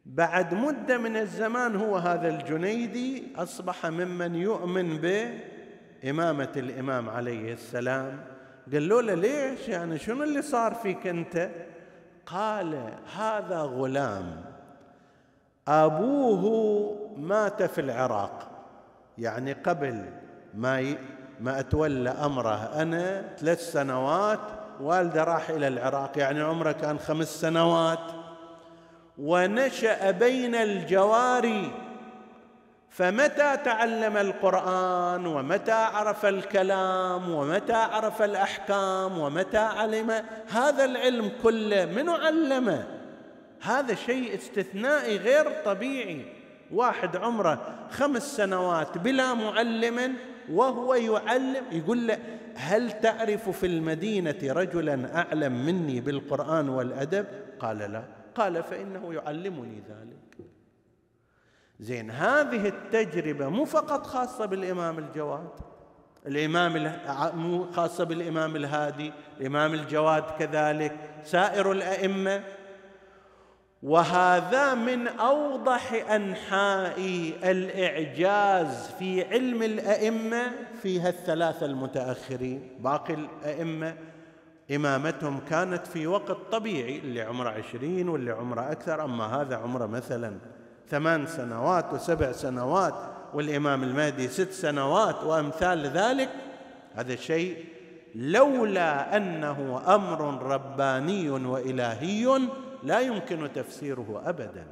[0.05, 8.19] بعد مدة من الزمان هو هذا الجنيدي أصبح ممن يؤمن بإمامة الإمام عليه السلام.
[8.73, 11.49] قالوا له ليش؟ يعني شنو اللي صار فيك أنت؟
[12.25, 14.45] قال هذا غلام
[15.67, 18.51] أبوه مات في العراق.
[19.17, 20.05] يعني قبل
[20.53, 20.95] ما.
[21.39, 24.39] ما أتولى أمره أنا ثلاث سنوات
[24.79, 26.17] والده راح إلى العراق.
[26.17, 28.20] يعني عمره كان خمس سنوات.
[29.21, 31.71] ونشأ بين الجواري
[32.89, 40.11] فمتى تعلم القرآن ومتى عرف الكلام ومتى عرف الأحكام ومتى علم
[40.51, 42.87] هذا العلم كله من علمه.
[43.61, 46.25] هذا شيء استثنائي غير طبيعي.
[46.73, 47.59] واحد عمره
[47.91, 50.15] خمس سنوات بلا معلم
[50.51, 52.17] وهو يعلم يقول له
[52.55, 57.25] هل تعرف في المدينة رجلا أعلم مني بالقرآن والأدب؟
[57.59, 58.20] قال لا.
[58.35, 60.47] قال فإنه يعلمني ذلك.
[61.79, 65.49] زين هذه التجربة مو فقط خاصة بالإمام الجواد.
[66.27, 66.93] الإمام
[67.35, 72.43] مو خاصة بالإمام الهادي الإمام الجواد كذلك سائر الأئمة.
[73.83, 76.99] وهذا من أوضح أنحاء
[77.43, 80.51] الإعجاز في علم الأئمة
[80.81, 83.95] فيها الثلاثة المتأخرين باقي الأئمة
[84.75, 90.37] إمامتهم كانت في وقت طبيعي اللي عمره عشرين واللي عمره أكثر أما هذا عمره مثلا
[90.89, 92.93] ثمان سنوات وسبع سنوات
[93.33, 96.29] والإمام المهدي ست سنوات وأمثال ذلك
[96.95, 97.65] هذا شيء
[98.15, 102.39] لولا أنه أمر رباني وإلهي
[102.83, 104.65] لا يمكن تفسيره ابدا.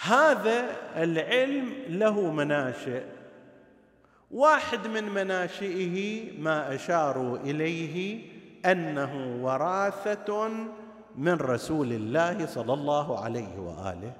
[0.00, 0.64] هذا
[0.96, 3.02] العلم له مناشئ
[4.30, 8.22] واحد من مناشئه ما أشاروا إليه
[8.66, 10.48] أنه وراثة
[11.16, 14.12] من رسول الله صلى الله عليه وآله.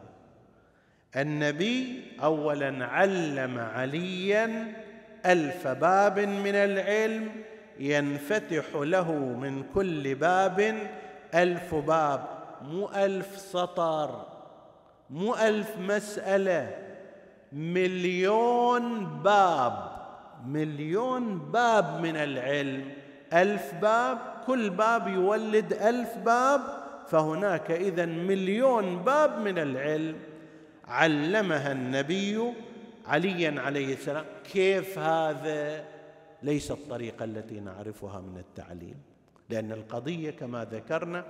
[1.17, 4.73] النبي اولا علم عليا
[5.27, 7.29] ألف باب من العلم
[7.79, 10.89] ينفتح له من كل باب
[11.35, 12.25] ألف باب
[12.63, 14.27] مو ألف سطر
[15.11, 16.79] مو ألف مسألة
[17.53, 19.98] مليون باب.
[20.47, 22.85] مليون باب من العلم.
[23.33, 26.61] ألف باب كل باب يولد ألف باب
[27.09, 30.17] فهناك إذا مليون باب من العلم.
[30.89, 32.53] علمها النبي
[33.07, 34.25] عليا عليه السلام.
[34.53, 35.85] كيف هذا؟
[36.43, 38.95] ليس الطريقة التي نعرفها من التعليم
[39.51, 41.25] لأن القضية كما ذكرنا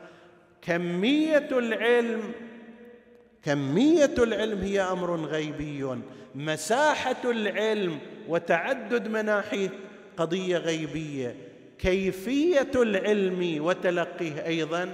[0.62, 2.20] كمية العلم
[3.44, 5.98] كمية العلم هي أمر غيبي.
[6.34, 9.70] مساحة العلم وتعدد مناحيه
[10.16, 11.36] قضية غيبية.
[11.78, 14.88] كيفية العلم وتلقيه أيضا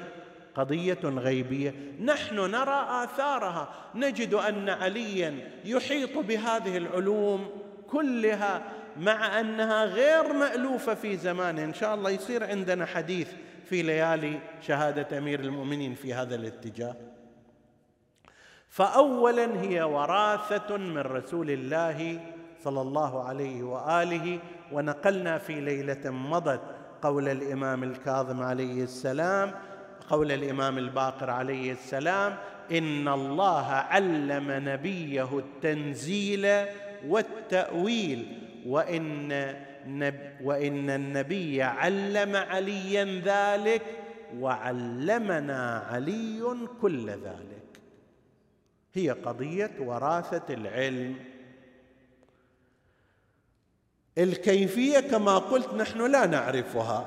[0.55, 1.75] قضية غيبية.
[2.01, 3.69] نحن نرى آثارها.
[3.95, 5.35] نجد أن عليا
[5.65, 7.49] يحيط بهذه العلوم
[7.89, 8.63] كلها
[9.01, 13.29] مع أنها غير مألوفة في زمانه إن شاء الله يصير عندنا حديث
[13.65, 16.97] في ليالي شهادة أمير المؤمنين في هذا الاتجاه.
[18.75, 22.21] فاولا هي وراثة من رسول الله
[22.65, 24.39] صلى الله عليه وآله
[24.73, 26.61] ونقلنا في ليلة مضت
[27.03, 29.53] قول الإمام الكاظم عليه السلام
[30.11, 32.37] قول الإمام الباقر عليه السلام
[32.73, 36.67] إن الله علم نبيه التنزيل
[37.09, 39.29] والتأويل وإن
[39.87, 43.83] نب وإن النبي علم عليا ذلك
[44.39, 46.43] وعلمنا علي
[46.81, 47.64] كل ذلك.
[48.95, 51.17] هي قضية وراثة العلم.
[54.19, 57.07] الكيفية كما قلت نحن لا نعرفها.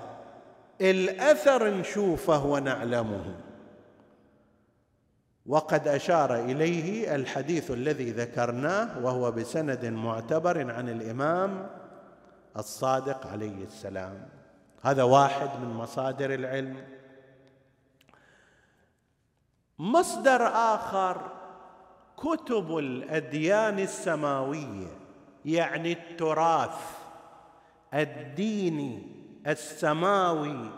[0.82, 3.36] الأثر نشوفه ونعلمه.
[5.46, 11.70] وقد أشار إليه الحديث الذي ذكرناه وهو بسند معتبر عن الإمام
[12.58, 14.30] الصادق عليه السلام.
[14.82, 16.84] هذا واحد من مصادر العلم.
[19.80, 21.37] مصدر آخر
[22.18, 24.88] كتب الأديان السماوية
[25.46, 26.80] يعني التراث
[27.94, 29.02] الديني
[29.48, 30.72] السماوي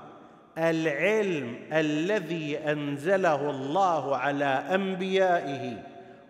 [0.57, 5.83] العلم الذي أنزله الله على أنبيائه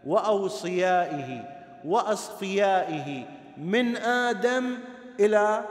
[0.05, 1.43] وأوصيائه
[1.85, 3.25] وأصفيائه
[3.57, 4.77] من آدم
[5.19, 5.65] إلى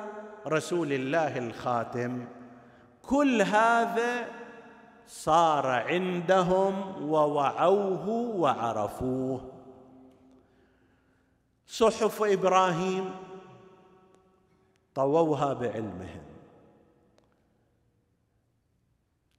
[0.46, 2.24] رسول الله الخاتم.
[3.02, 4.37] كل هذا
[5.08, 9.50] صار عندهم ووعوه وعرفوه.
[11.66, 13.14] صحف إبراهيم
[14.94, 16.22] طووها بعلمهم.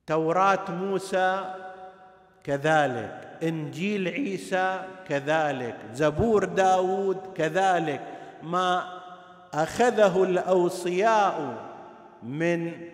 [0.08, 1.56] توراه موسى
[2.44, 8.02] كذلك إنجيل عيسى كذلك زبور داود كذلك.
[8.44, 9.00] ما
[9.54, 11.54] أخذه الأوصياء
[12.24, 12.90] من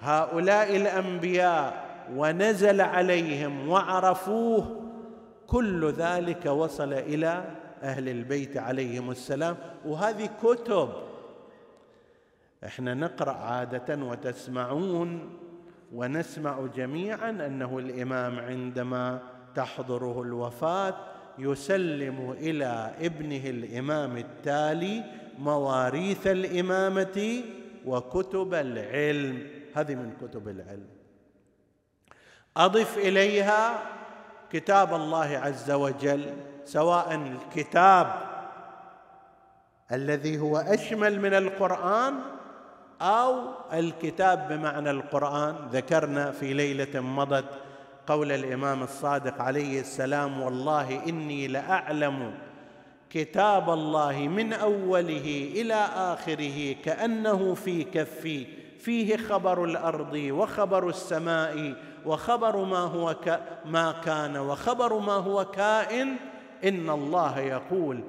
[0.00, 4.82] هؤلاء الأنبياء ونزل عليهم وعرفوه
[5.46, 7.44] كل ذلك وصل إلى
[7.82, 9.56] أهل البيت عليهم السلام.
[9.86, 10.88] وهذه كتب
[12.64, 15.30] إحنا نقرأ عادة وتسمعون
[15.94, 19.22] ونسمع جميعا أنه الإمام عندما
[19.54, 20.94] تحضره الوفاة
[21.38, 25.04] يسلم إلى ابنه الإمام التالي
[25.38, 27.42] مواريث الإمامة
[27.86, 29.46] وكتب العلم.
[29.74, 30.95] هذه من كتب العلم.
[32.56, 33.78] أضف إليها
[34.52, 36.34] كتاب الله عز وجل
[36.64, 38.12] سواء الكتاب
[39.92, 42.14] الذي هو أشمل من القرآن
[43.02, 43.40] أو
[43.72, 45.56] الكتاب بمعنى القرآن.
[45.72, 47.44] ذكرنا في ليلة مضت
[48.06, 52.34] قول الإمام الصادق عليه السلام والله إني لأعلم
[53.10, 58.46] كتاب الله من أوله إلى آخره كأنه في كفي
[58.78, 61.74] فيه خبر الأرض وخبر السماء
[62.06, 63.40] وخبر ما هو ك...
[63.64, 66.16] ما كان وخبر ما هو كائن
[66.64, 68.04] إن الله يقول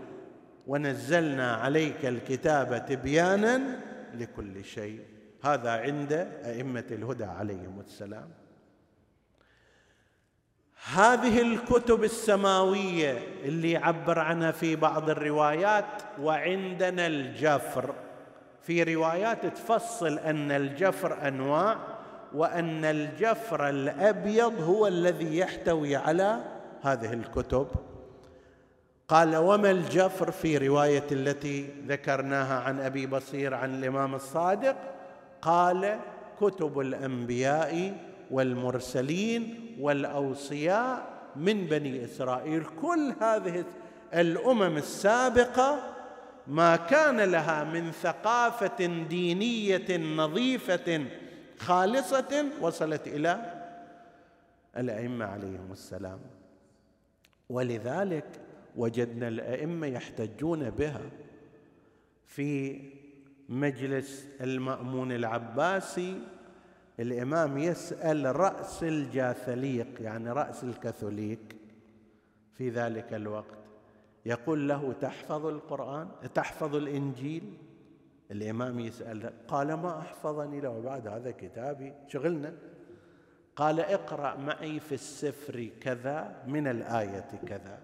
[0.67, 3.79] ونزلنا عليك الكتاب تبيانا
[4.13, 5.01] لكل شيء.
[5.43, 6.13] هذا عند
[6.45, 8.29] أئمة الهدى عليهم السلام.
[10.93, 15.85] هذه الكتب السماوية اللي يعبر عنها في بعض الروايات
[16.21, 17.93] وعندنا الجفر.
[18.61, 21.96] في روايات تفصل أن الجفر أنواع
[22.33, 26.39] وأن الجفر الأبيض هو الذي يحتوي على
[26.81, 27.67] هذه الكتب.
[29.07, 34.75] قال وما الجفر في رواية التي ذكرناها عن أبي بصير عن الإمام الصادق؟
[35.41, 35.99] قال
[36.41, 37.97] كتب الأنبياء
[38.31, 42.63] والمرسلين والأوصياء من بني إسرائيل.
[42.81, 43.63] كل هذه
[44.13, 45.79] الأمم السابقة
[46.47, 51.05] ما كان لها من ثقافة دينية نظيفة
[51.57, 53.63] خالصة وصلت إلى
[54.77, 56.19] الأئمة عليهم السلام.
[57.49, 58.41] ولذلك
[58.75, 61.09] وجدنا الأئمة يحتجون بها
[62.25, 62.81] في
[63.49, 66.19] مجلس المأمون العباسي.
[66.99, 71.55] الإمام يسأل رأس الجاثليق يعني رأس الكاثوليك
[72.53, 73.57] في ذلك الوقت
[74.25, 77.53] يقول له تحفظ القرآن؟ تحفظ الإنجيل؟
[78.31, 82.53] الإمام يسأل قال ما أحفظني له بعد هذا كتابي؟ شغلنا.
[83.55, 87.79] قال اقرأ معي في السفر كذا من الآية كذا.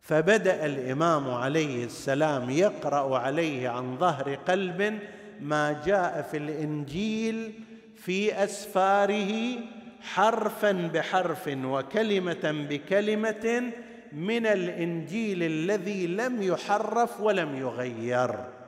[0.00, 4.98] فبدأ الإمام عليه السلام يقرأ عليه عن ظهر قلب
[5.40, 7.64] ما جاء في الإنجيل
[7.94, 9.58] في أسفاره
[10.00, 13.72] حرفا بحرف وكلمة بكلمة
[14.12, 18.59] من الإنجيل الذي لم يحرف ولم يغير.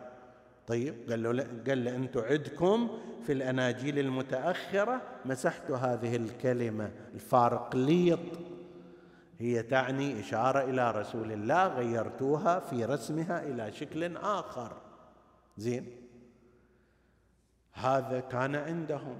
[0.66, 8.18] طيب قال له قال له أنتم عندكم في الأناجيل المتأخرة مسحت هذه الكلمة الفارقليط.
[9.38, 14.72] هي تعني إشارة إلى رسول الله غيرتوها في رسمها إلى شكل آخر.
[15.56, 15.86] زين؟
[17.72, 19.18] هذا كان عندهم.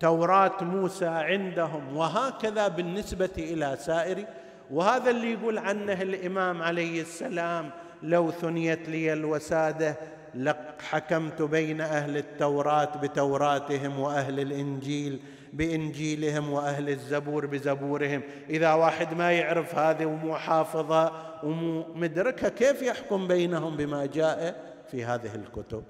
[0.00, 1.96] توراه موسى عندهم.
[1.96, 4.26] وهكذا بالنسبة إلى سائر.
[4.70, 7.70] وهذا اللي يقول عنه الإمام عليه السلام
[8.02, 9.96] لو ثنيت لي الوسادة
[10.34, 15.20] لحكمت بين أهل التوراة بتوراتهم وأهل الإنجيل
[15.52, 18.22] بإنجيلهم وأهل الزبور بزبورهم.
[18.50, 21.12] إذا واحد ما يعرف هذه ومو حافظة
[21.42, 25.84] ومو مدركها كيف يحكم بينهم بما جاء في هذه الكتب؟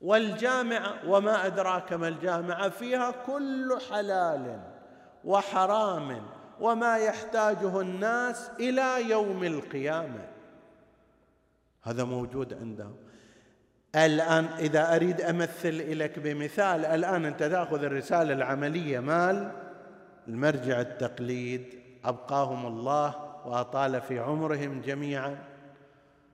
[0.00, 4.60] والجامعة وما أدراك ما الجامعة فيها كل حلال
[5.24, 6.22] وحرام
[6.60, 10.35] وما يحتاجه الناس إلى يوم القيامة.
[11.86, 12.96] هذا موجود عندهم.
[13.96, 19.52] الآن إذا أريد أمثل لك بمثال الآن أنت تأخذ الرسالة العملية مال
[20.28, 21.64] المرجع التقليد.
[22.04, 23.14] أبقاهم الله
[23.46, 25.36] وأطال في عمرهم جميعا.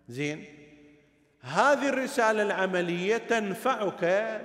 [0.09, 0.45] زين؟
[1.41, 4.41] هذه الرسالة العملية تنفعك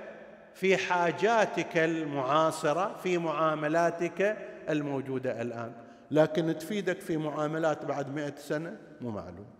[0.54, 4.36] في حاجاتك المعاصرة في معاملاتك
[4.68, 5.72] الموجودة الآن.
[6.10, 9.57] لكن تفيدك في معاملات بعد مئة سنة؟ مو معلوم.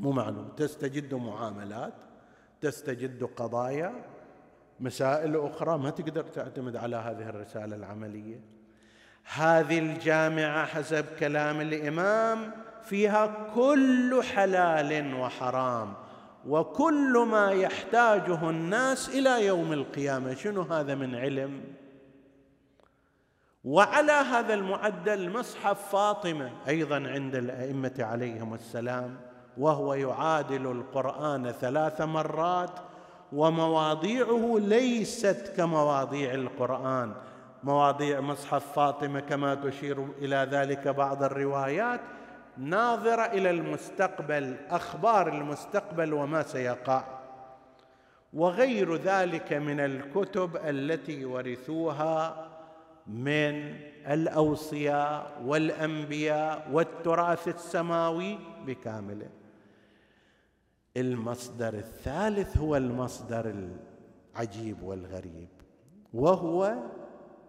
[0.00, 0.48] مو معلوم.
[0.56, 1.94] تستجد معاملات
[2.60, 3.92] تستجد قضايا
[4.80, 8.40] مسائل أخرى ما تقدر تعتمد على هذه الرسالة العملية.
[9.34, 12.50] هذه الجامعة حسب كلام الإمام
[12.82, 15.94] فيها كل حلال وحرام
[16.46, 20.34] وكل ما يحتاجه الناس إلى يوم القيامة.
[20.34, 21.60] شنو هذا من علم؟
[23.64, 29.29] وعلى هذا المعدل مصحف فاطمة أيضا عند الأئمة عليهم السلام.
[29.58, 32.70] وهو يعادل القرآن ثلاث مرات
[33.32, 37.12] ومواضيعه ليست كمواضيع القرآن.
[37.64, 42.00] مواضيع مصحف فاطمة كما تشير إلى ذلك بعض الروايات.
[42.58, 47.04] ناظرة إلى المستقبل أخبار المستقبل وما سيقع.
[48.32, 52.46] وغير ذلك من الكتب التي ورثوها
[53.06, 53.74] من
[54.06, 59.39] الأوصياء والأنبياء والتراث السماوي بكامله.
[60.96, 63.54] المصدر الثالث هو المصدر
[64.36, 65.48] العجيب والغريب
[66.14, 66.76] وهو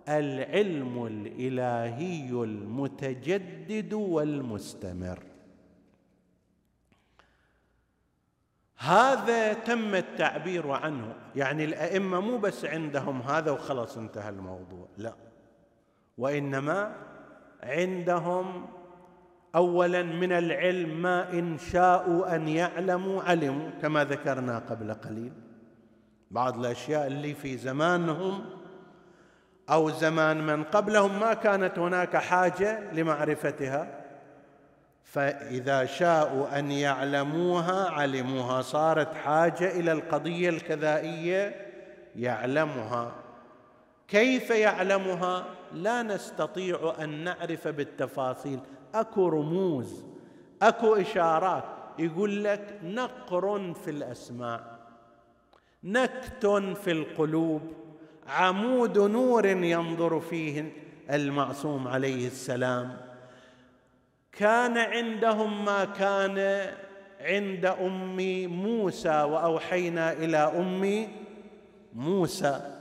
[0.10, 5.24] العلم الإلهي المتجدد والمستمر.
[8.78, 15.16] هذا تم التعبير عنه يعني الأئمة مو بس عندهم هذا وخلص انتهى الموضوع لا
[16.18, 16.96] وإنما
[17.64, 18.68] عندهم
[19.56, 25.34] اولا من العلم ما إن شاءوا أن يعلموا علموا كما ذكرنا قبل قليل.
[26.32, 28.46] بعض الأشياء اللي في زمانهم
[29.70, 34.02] أو زمان من قبلهم ما كانت هناك حاجة لمعرفتها
[35.04, 41.56] فإذا شاءوا أن يعلموها علموها صارت حاجة إلى القضية الكذائية
[42.16, 43.12] يعلمها.
[44.08, 48.60] كيف يعلمها؟ لا نستطيع أن نعرف بالتفاصيل.
[48.94, 50.04] أكو رموز
[50.62, 51.64] أكو إشارات
[52.00, 54.62] يقول لك نقر في الاسماع
[55.84, 56.46] نكت
[56.84, 57.62] في القلوب
[58.28, 60.72] عمود نور ينظر فيه
[61.12, 62.98] المعصوم عليه السلام.
[64.32, 66.68] كان عندهم ما كان
[67.22, 68.18] عند ام
[68.48, 71.08] موسى وأوحينا إلى ام
[71.94, 72.78] موسى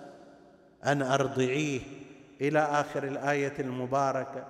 [0.85, 1.81] أن أرضعيه
[2.41, 4.47] إلى آخر الآية المباركة.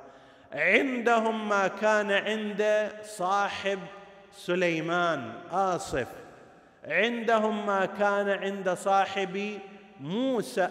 [0.52, 3.78] عندهم ما كان عند صاحب
[4.32, 6.08] سليمان آصف.
[6.84, 9.58] عندهم ما كان عند صاحب
[10.00, 10.68] موسى.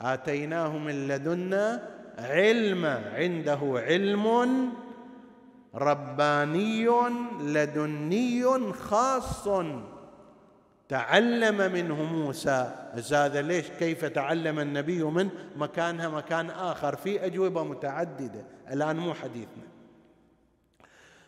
[0.00, 1.88] آتيناه من لدنا
[2.18, 4.72] علما عنده علم
[5.74, 6.88] رباني
[7.40, 9.48] لدني خاص.
[10.88, 12.90] تعلم منه موسى.
[13.12, 18.44] هذا ليش؟ كيف تعلم النبي من؟ مكانها مكان آخر في أجوبة متعددة.
[18.70, 19.64] الآن مو حديثنا.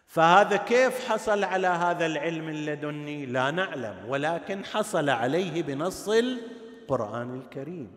[0.07, 7.91] فهذا كيف حصل على هذا العلم اللدني؟ لا نعلم ولكن حصل عليه بنص القرآن الكريم.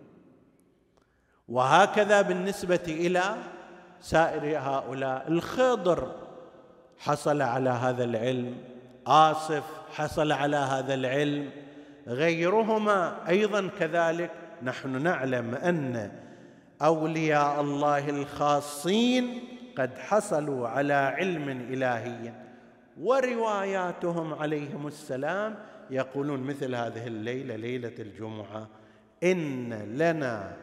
[1.47, 3.35] وهكذا بالنسبة إلى
[4.01, 5.27] سائر هؤلاء.
[5.27, 6.15] الخضر
[6.99, 8.57] حصل على هذا العلم.
[9.07, 11.49] آصف حصل على هذا العلم.
[12.07, 14.31] غيرهما أيضا كذلك.
[14.63, 16.11] نحن نعلم أن
[16.81, 19.41] أولياء الله الخاصين
[19.77, 22.33] قد حصلوا على علم الهي
[23.01, 25.55] ورواياتهم عليهم السلام
[25.91, 28.67] يقولون مثل هذه الليلة ليلة الجمعة
[29.23, 30.57] إن لنا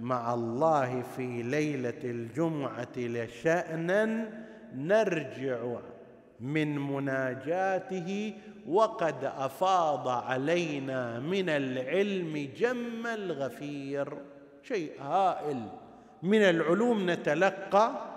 [0.00, 4.28] مع الله في ليلة الجمعة لشانا
[4.74, 5.76] نرجع
[6.40, 8.34] من مناجاته
[8.68, 14.18] وقد أفاض علينا من العلم جم الغفير.
[14.62, 15.68] شيء هائل.
[16.22, 18.16] من العلوم نتلقى.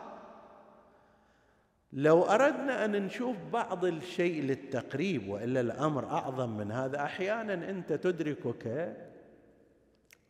[1.93, 8.95] لو أردنا أن نشوف بعض الشيء للتقريب وإلا الأمر أعظم من هذا أحيانا أنت تدركك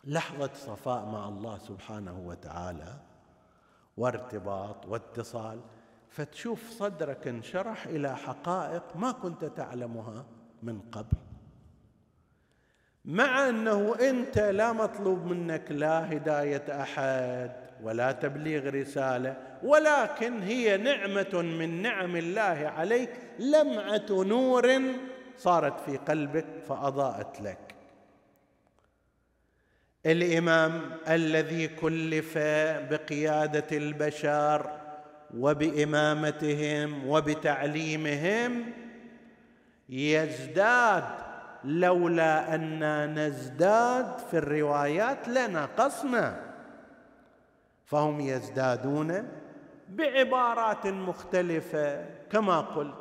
[0.04, 2.94] لحظة صفاء مع الله سبحانه وتعالى
[3.98, 5.60] وارتباط واتصال.
[6.10, 10.26] فتشوف صدرك انشرح إلى حقائق ما كنت تعلمها
[10.64, 11.18] من قبل.
[13.06, 17.52] مع أنه أنت لا مطلوب منك لا هداية أحد
[17.84, 23.10] ولا تبليغ رسالة ولكن هي نعمة من نعم الله عليك.
[23.40, 24.82] لمعة نور
[25.38, 27.76] صارت في قلبك فأضاءت لك.
[30.06, 32.38] الإمام الذي كلف
[32.92, 34.89] بقيادة البشر
[35.38, 38.66] وبإمامتهم وبتعليمهم
[39.90, 41.04] يزداد
[41.64, 46.42] لولا أننا نزداد في الروايات لنقصنا
[47.86, 49.28] فهم يزدادون
[49.90, 52.96] بعبارات مختلفة كما قلت.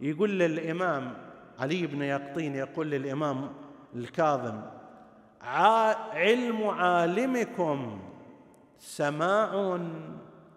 [0.00, 1.12] يقول للإمام
[1.58, 3.50] علي بن يقطين يقول للإمام
[3.94, 4.60] الكاظم
[6.12, 8.00] علم عالمكم
[8.78, 9.78] سماع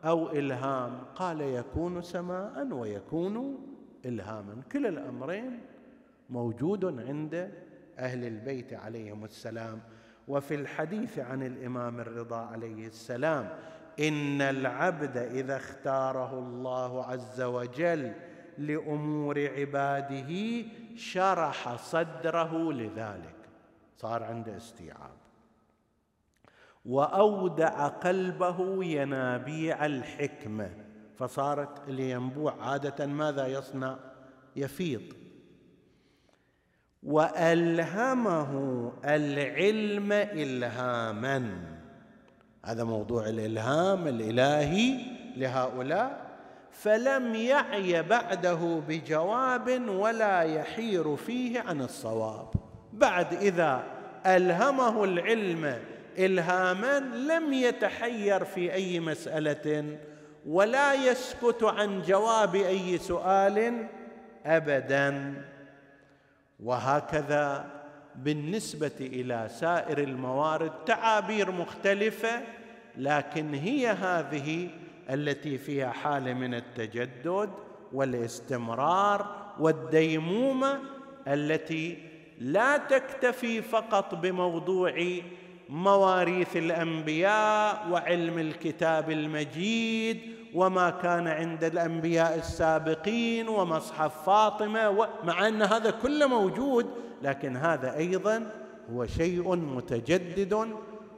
[0.05, 0.99] أو إلهام.
[1.15, 3.57] قال يكون سماء ويكون
[4.05, 4.61] الهاما.
[4.71, 5.61] كلا الأمرين
[6.29, 7.51] موجود عند
[7.99, 9.79] أهل البيت عليهم السلام.
[10.27, 13.49] وفي الحديث عن الإمام الرضا عليه السلام
[13.99, 18.13] إن العبد إذا اختاره الله عز وجل
[18.57, 20.63] لأمور عباده
[20.95, 23.35] شرح صدره لذلك.
[23.97, 25.26] صار عنده استيعاب.
[26.87, 30.69] وأودع قلبه ينابيع الحكمة.
[31.15, 33.97] فصارت الينبوع عادة ماذا يصنع؟
[34.55, 35.01] يفيض.
[37.03, 38.51] وألهمه
[39.05, 41.63] العلم الهاما.
[42.65, 44.97] هذا موضوع الإلهام الإلهي
[45.37, 46.27] لهؤلاء.
[46.71, 52.49] فلم يعي بعده بجواب ولا يحير فيه عن الصواب.
[52.93, 53.83] بعد إذا
[54.25, 55.79] ألهمه العلم
[56.17, 59.97] الهاما لم يتحير في أي مسألة
[60.47, 63.87] ولا يسكت عن جواب أي سؤال
[64.45, 65.33] ابدا.
[66.63, 67.65] وهكذا
[68.15, 72.41] بالنسبة إلى سائر الموارد تعابير مختلفة
[72.97, 74.69] لكن هي هذه
[75.09, 77.49] التي فيها حاله من التجدد
[77.93, 80.79] والاستمرار والديمومة
[81.27, 81.97] التي
[82.39, 85.21] لا تكتفي فقط بموضوع
[85.69, 90.21] مواريث الانبياء وعلم الكتاب المجيد
[90.53, 96.85] وما كان عند الانبياء السابقين ومصحف فاطمه مع ان هذا كله موجود
[97.21, 98.51] لكن هذا أيضا
[98.93, 100.67] هو شيء متجدد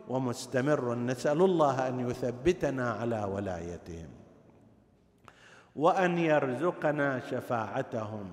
[0.08, 4.10] ومستمر نسأل الله أن يثبتنا على ولايتهم
[5.76, 8.32] وان يرزقنا شفاعتهم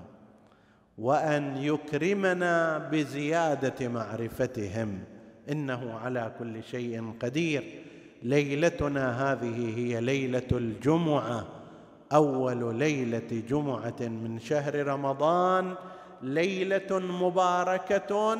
[0.97, 5.03] وان يكرمنا بزيادة معرفتهم.
[5.51, 7.63] إنه على كل شيء قدير.
[8.23, 11.45] ليلتنا هذه هي ليلة الجمعة
[12.13, 15.75] أول ليلة جمعة من شهر رمضان.
[16.21, 18.37] ليلة مباركة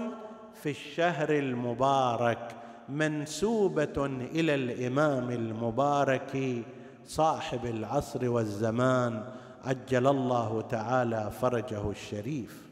[0.64, 2.56] في الشهر المبارك
[2.90, 6.64] منسوبة إلى الإمام المبارك
[7.06, 9.24] صاحب العصر والزمان.
[9.66, 12.67] عجل الله تعالى فرجه الشريف.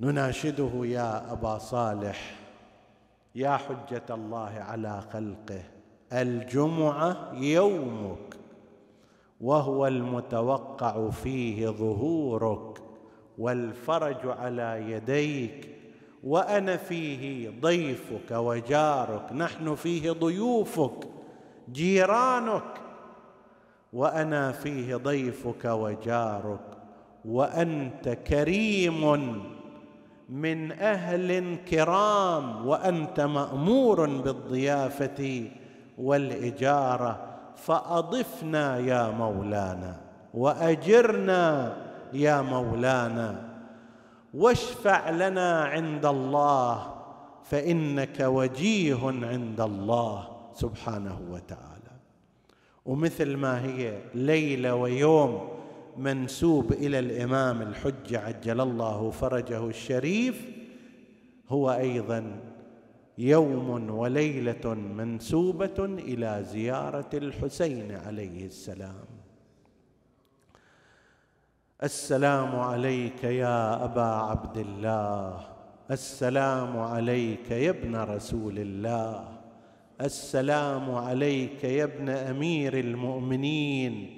[0.00, 2.34] نناشده يا أبا صالح
[3.34, 5.62] يا حجة الله على خلقه.
[6.12, 8.36] الجمعة يومك
[9.40, 12.78] وهو المتوقع فيه ظهورك.
[13.38, 15.68] والفرج على يديك
[16.24, 19.32] وأنا فيه ضيفك وجارك.
[19.32, 21.08] نحن فيه ضيوفك
[21.72, 22.80] جيرانك.
[23.92, 26.78] وأنا فيه ضيفك وجارك
[27.24, 29.55] وأنت كريم.
[30.28, 35.44] من أهل كرام وأنت مأمور بالضيافة
[35.98, 40.00] والإجارة فأضفنا يا مولانا
[40.34, 41.76] وأجرنا
[42.12, 43.48] يا مولانا.
[44.34, 46.94] واشفع لنا عند الله
[47.44, 51.92] فإنك وجيه عند الله سبحانه وتعالى.
[52.86, 55.48] ومثل ما هي ليلة ويوم
[55.98, 60.46] منسوب إلى الإمام الحجه عجل الله فرجه الشريف
[61.48, 62.40] هو أيضا
[63.18, 69.04] يوم وليلة منسوبة إلى زيارة الحسين عليه السلام.
[71.82, 75.40] السلام عليك يا أبا عبد الله
[75.90, 79.28] السلام عليك يا ابن رسول الله
[80.00, 84.15] السلام عليك يا ابن أمير المؤمنين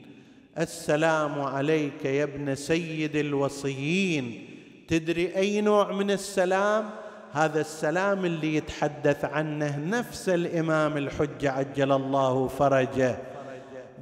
[0.59, 4.45] السلام عليك يا ابن سيد الوصيين.
[4.89, 6.91] تدري أي نوع من السلام؟
[7.33, 13.19] هذا السلام اللي يتحدث عنه نفس الإمام الحجه عجل الله فرجه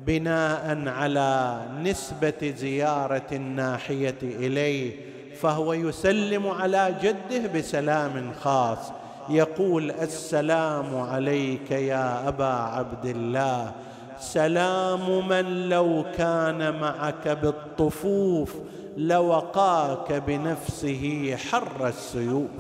[0.07, 4.93] بناء على نسبة زيارة الناحية إليه
[5.41, 8.93] فهو يسلم على جده بسلام خاص.
[9.29, 13.73] يقول السلام عليك يا أبا عبد الله.
[14.19, 18.55] سلام من لو كان معك بالطفوف
[18.97, 22.51] لوقاك بنفسه حر السيوف.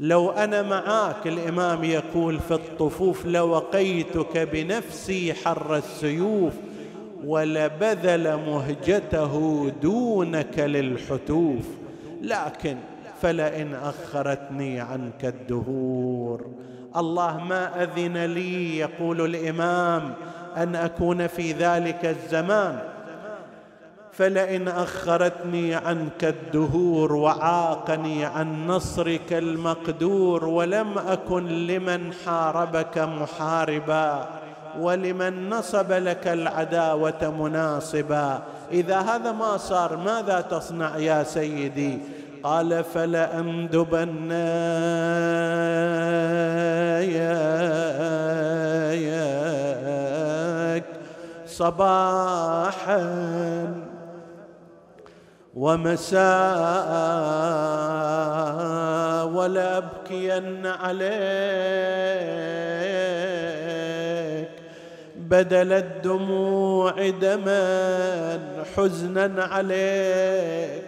[0.00, 6.52] لو أنا معاك الإمام يقول في الطفوف لوقيتك بنفسي حر السيوف
[7.24, 11.66] ولبذل مهجته دونك للحتوف.
[12.22, 12.76] لكن
[13.22, 16.46] فلئن أخرتني عنك الدهور.
[16.96, 20.14] الله ما أذن لي يقول الإمام
[20.56, 22.78] أن أكون في ذلك الزمان.
[24.12, 34.28] فلئن أخرتني عنك الدهور وعاقني عن نصرك المقدور ولم أكن لمن حاربك محاربا
[34.80, 38.42] ولمن نصب لك العداوة مناصبا.
[38.72, 41.98] إذا هذا ما صار ماذا تصنع يا سيدي؟
[42.42, 44.32] قال فلأندبن
[51.58, 53.04] صباحا
[55.54, 56.92] ومساء
[59.26, 61.12] ولأبكين عليك.
[65.16, 68.38] بدل الدموع دما
[68.76, 70.82] حزنا عليك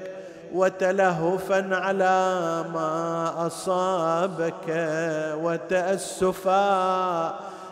[0.54, 4.68] وتلهفا على ما أصابك
[5.42, 6.74] وتأسفا.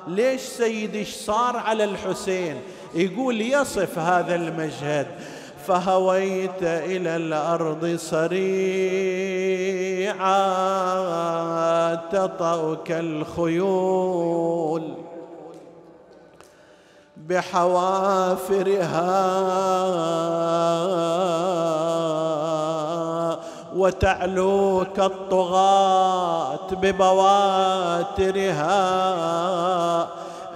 [0.09, 2.61] ليش سيدي؟ صار على الحسين؟
[2.95, 5.07] يقول يصف هذا المشهد
[5.67, 8.35] فهويت إلى الأرض صريعا
[11.95, 14.95] تطأك الخيول
[17.17, 19.13] بحوافرها
[23.77, 28.73] وتعلوك الطغاة ببواترها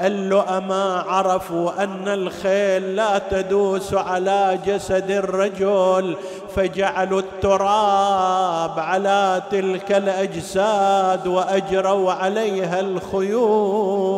[0.00, 6.16] اللؤما عرفوا أن الخيل لا تدوس على جسد الرجل
[6.56, 14.16] فجعلوا التراب على تلك الأجساد وأجروا عليها الخيول.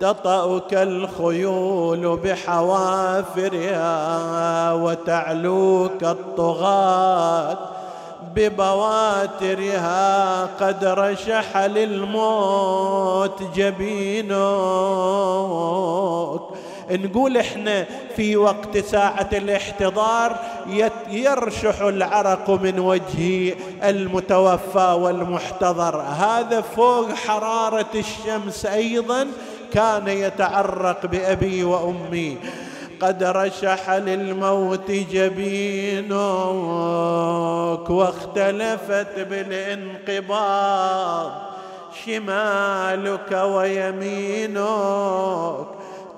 [0.00, 3.82] تطأك الخيول بحوافرها
[4.72, 7.58] وتعلوك الطغاة
[8.36, 10.04] ببواترها
[10.44, 14.34] قد رشح للموت جبينك.
[16.90, 20.36] نقول إحنا في وقت ساعة الاحتضار
[21.10, 26.00] يرشح العرق من وجه المتوفى والمحتضر.
[26.00, 29.26] هذا فوق حرارة الشمس أيضا
[29.72, 32.36] كان يتعرق بأبي وأمي.
[33.00, 36.14] قد رشح للموت جبينك
[37.90, 41.32] واختلفت بالانقباض
[42.06, 44.64] شمالك ويمينك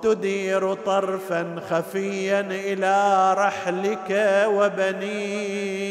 [0.03, 5.87] تدير طرفا خفيا إلى رحلك وبنيك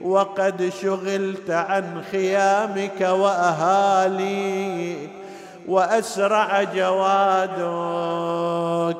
[0.00, 5.10] وقد شغلت عن خيامك وأهاليك
[5.70, 7.50] وأسرع جوادك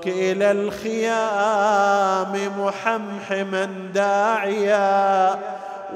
[0.06, 5.38] إلى الخيام محمحما داعيا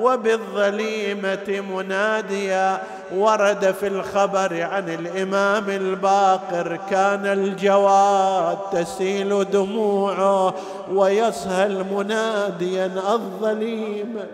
[0.01, 2.79] وبالظليمة مناديا
[3.15, 6.79] ورد في الخبر عن الإمام الباقر.
[6.91, 10.55] كان الجواد تسيل دموعه
[10.93, 14.27] ويسهل مناديا الظليمه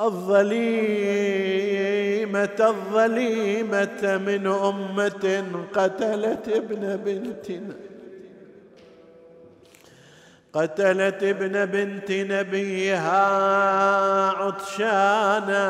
[0.00, 1.68] الظليمة
[2.60, 7.74] الظليمة من أمة قتلت ابن بنتنا.
[10.52, 13.26] قتلت ابن بنت نبيها
[14.30, 15.62] عطشانا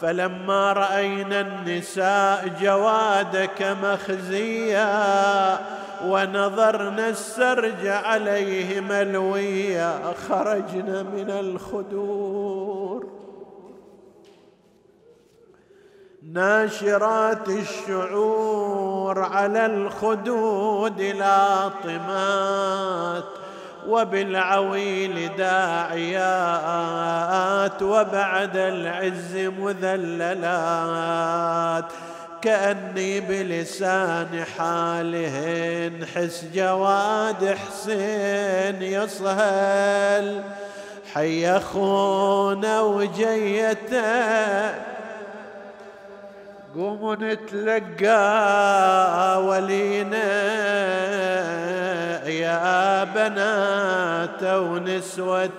[0.00, 4.88] فلما رأينا النساء جوادك مخزيا
[6.04, 13.06] ونظرنا السرج عليه ملويا خرجنا من الخدور.
[16.22, 22.44] ناشرات الشعور على الخدود لاطمات
[23.88, 26.62] وبالعويل داعيات
[27.82, 30.68] وبعد العز مذللات.
[32.42, 35.77] كأني بلسان حالهن
[36.14, 40.42] حس جواد حسين يصهل
[41.14, 44.74] حي أخونا وجيته
[46.74, 48.16] قوموا نتلقى
[49.44, 50.58] ولينا.
[52.28, 55.50] يا بنات ونسوة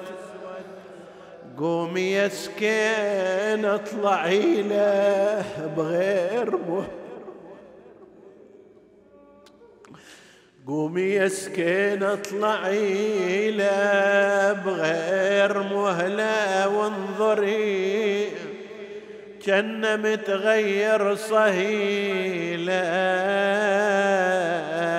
[1.58, 5.44] قومي يا سكين اطلعي له
[5.78, 6.84] بغير مه
[10.70, 18.30] قومي يا سكين اطلعي له بغير مهلة وانظري.
[19.46, 22.74] كأن متغير صهيلة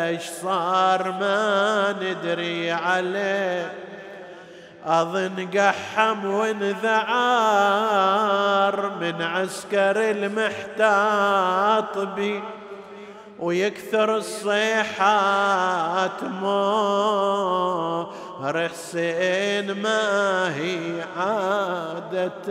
[0.08, 3.72] إيش صار ما ندري عليه.
[4.84, 7.00] أظن قحم وانذعار
[9.00, 12.42] من عسكر المحتاط بي.
[13.40, 18.10] ويكثر الصيحات مهر
[18.68, 22.50] حسين ما هي عادته.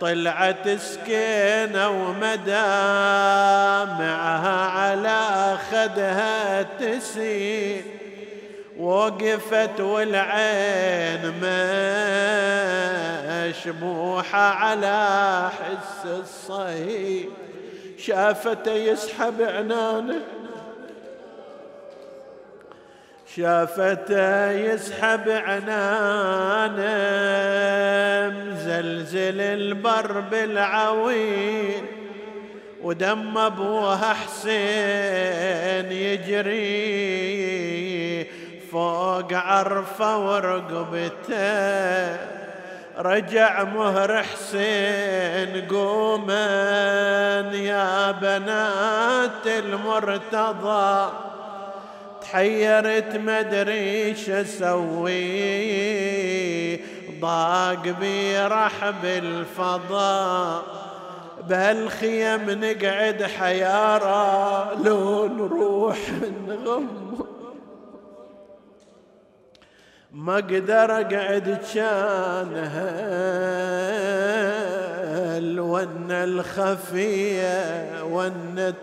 [0.00, 2.50] طلعت سكينة ومدامعها
[4.66, 7.82] على خدها تسيل
[8.78, 11.34] وقفت والعين
[13.48, 17.30] مشموحة على حس الصهيب.
[18.06, 20.20] شافته يسحب عنانه.
[23.36, 26.80] شافته يسحب عنانه.
[28.38, 31.82] مزلزل البر بالعويل
[32.82, 37.20] ودم ابوها حسين يجري.
[38.72, 42.39] فوق عرفه ورقبته.
[43.00, 51.10] رجع مهر حسين قوما يا بنات المرتضى.
[52.22, 55.16] تحيرت مدري أسوي
[57.20, 60.62] ضاق بي رحب الفضاء
[61.48, 65.98] بهالخيم نقعد حيارى لو نروح
[66.48, 67.09] نغم
[70.12, 72.90] ما أقدر أقعد كانها
[75.38, 78.74] الون الخفية ونت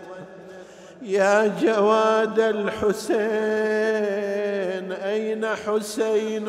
[1.02, 2.98] يا جواد الحسين
[4.92, 6.48] أين حسين؟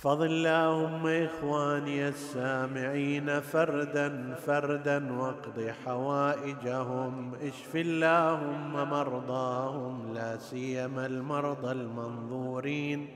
[0.00, 7.34] احفظ اللهم إخواني السامعين فردا فردا واقض حوائجهم.
[7.42, 13.08] اشف اللهم مرضاهم لا سيما المرضى المنظورين.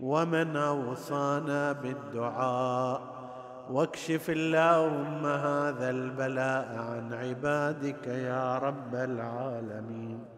[0.00, 3.00] ومن أوصانا بالدعاء.
[3.70, 10.37] واكشف اللهم هذا البلاء عن عبادك يا رب العالمين.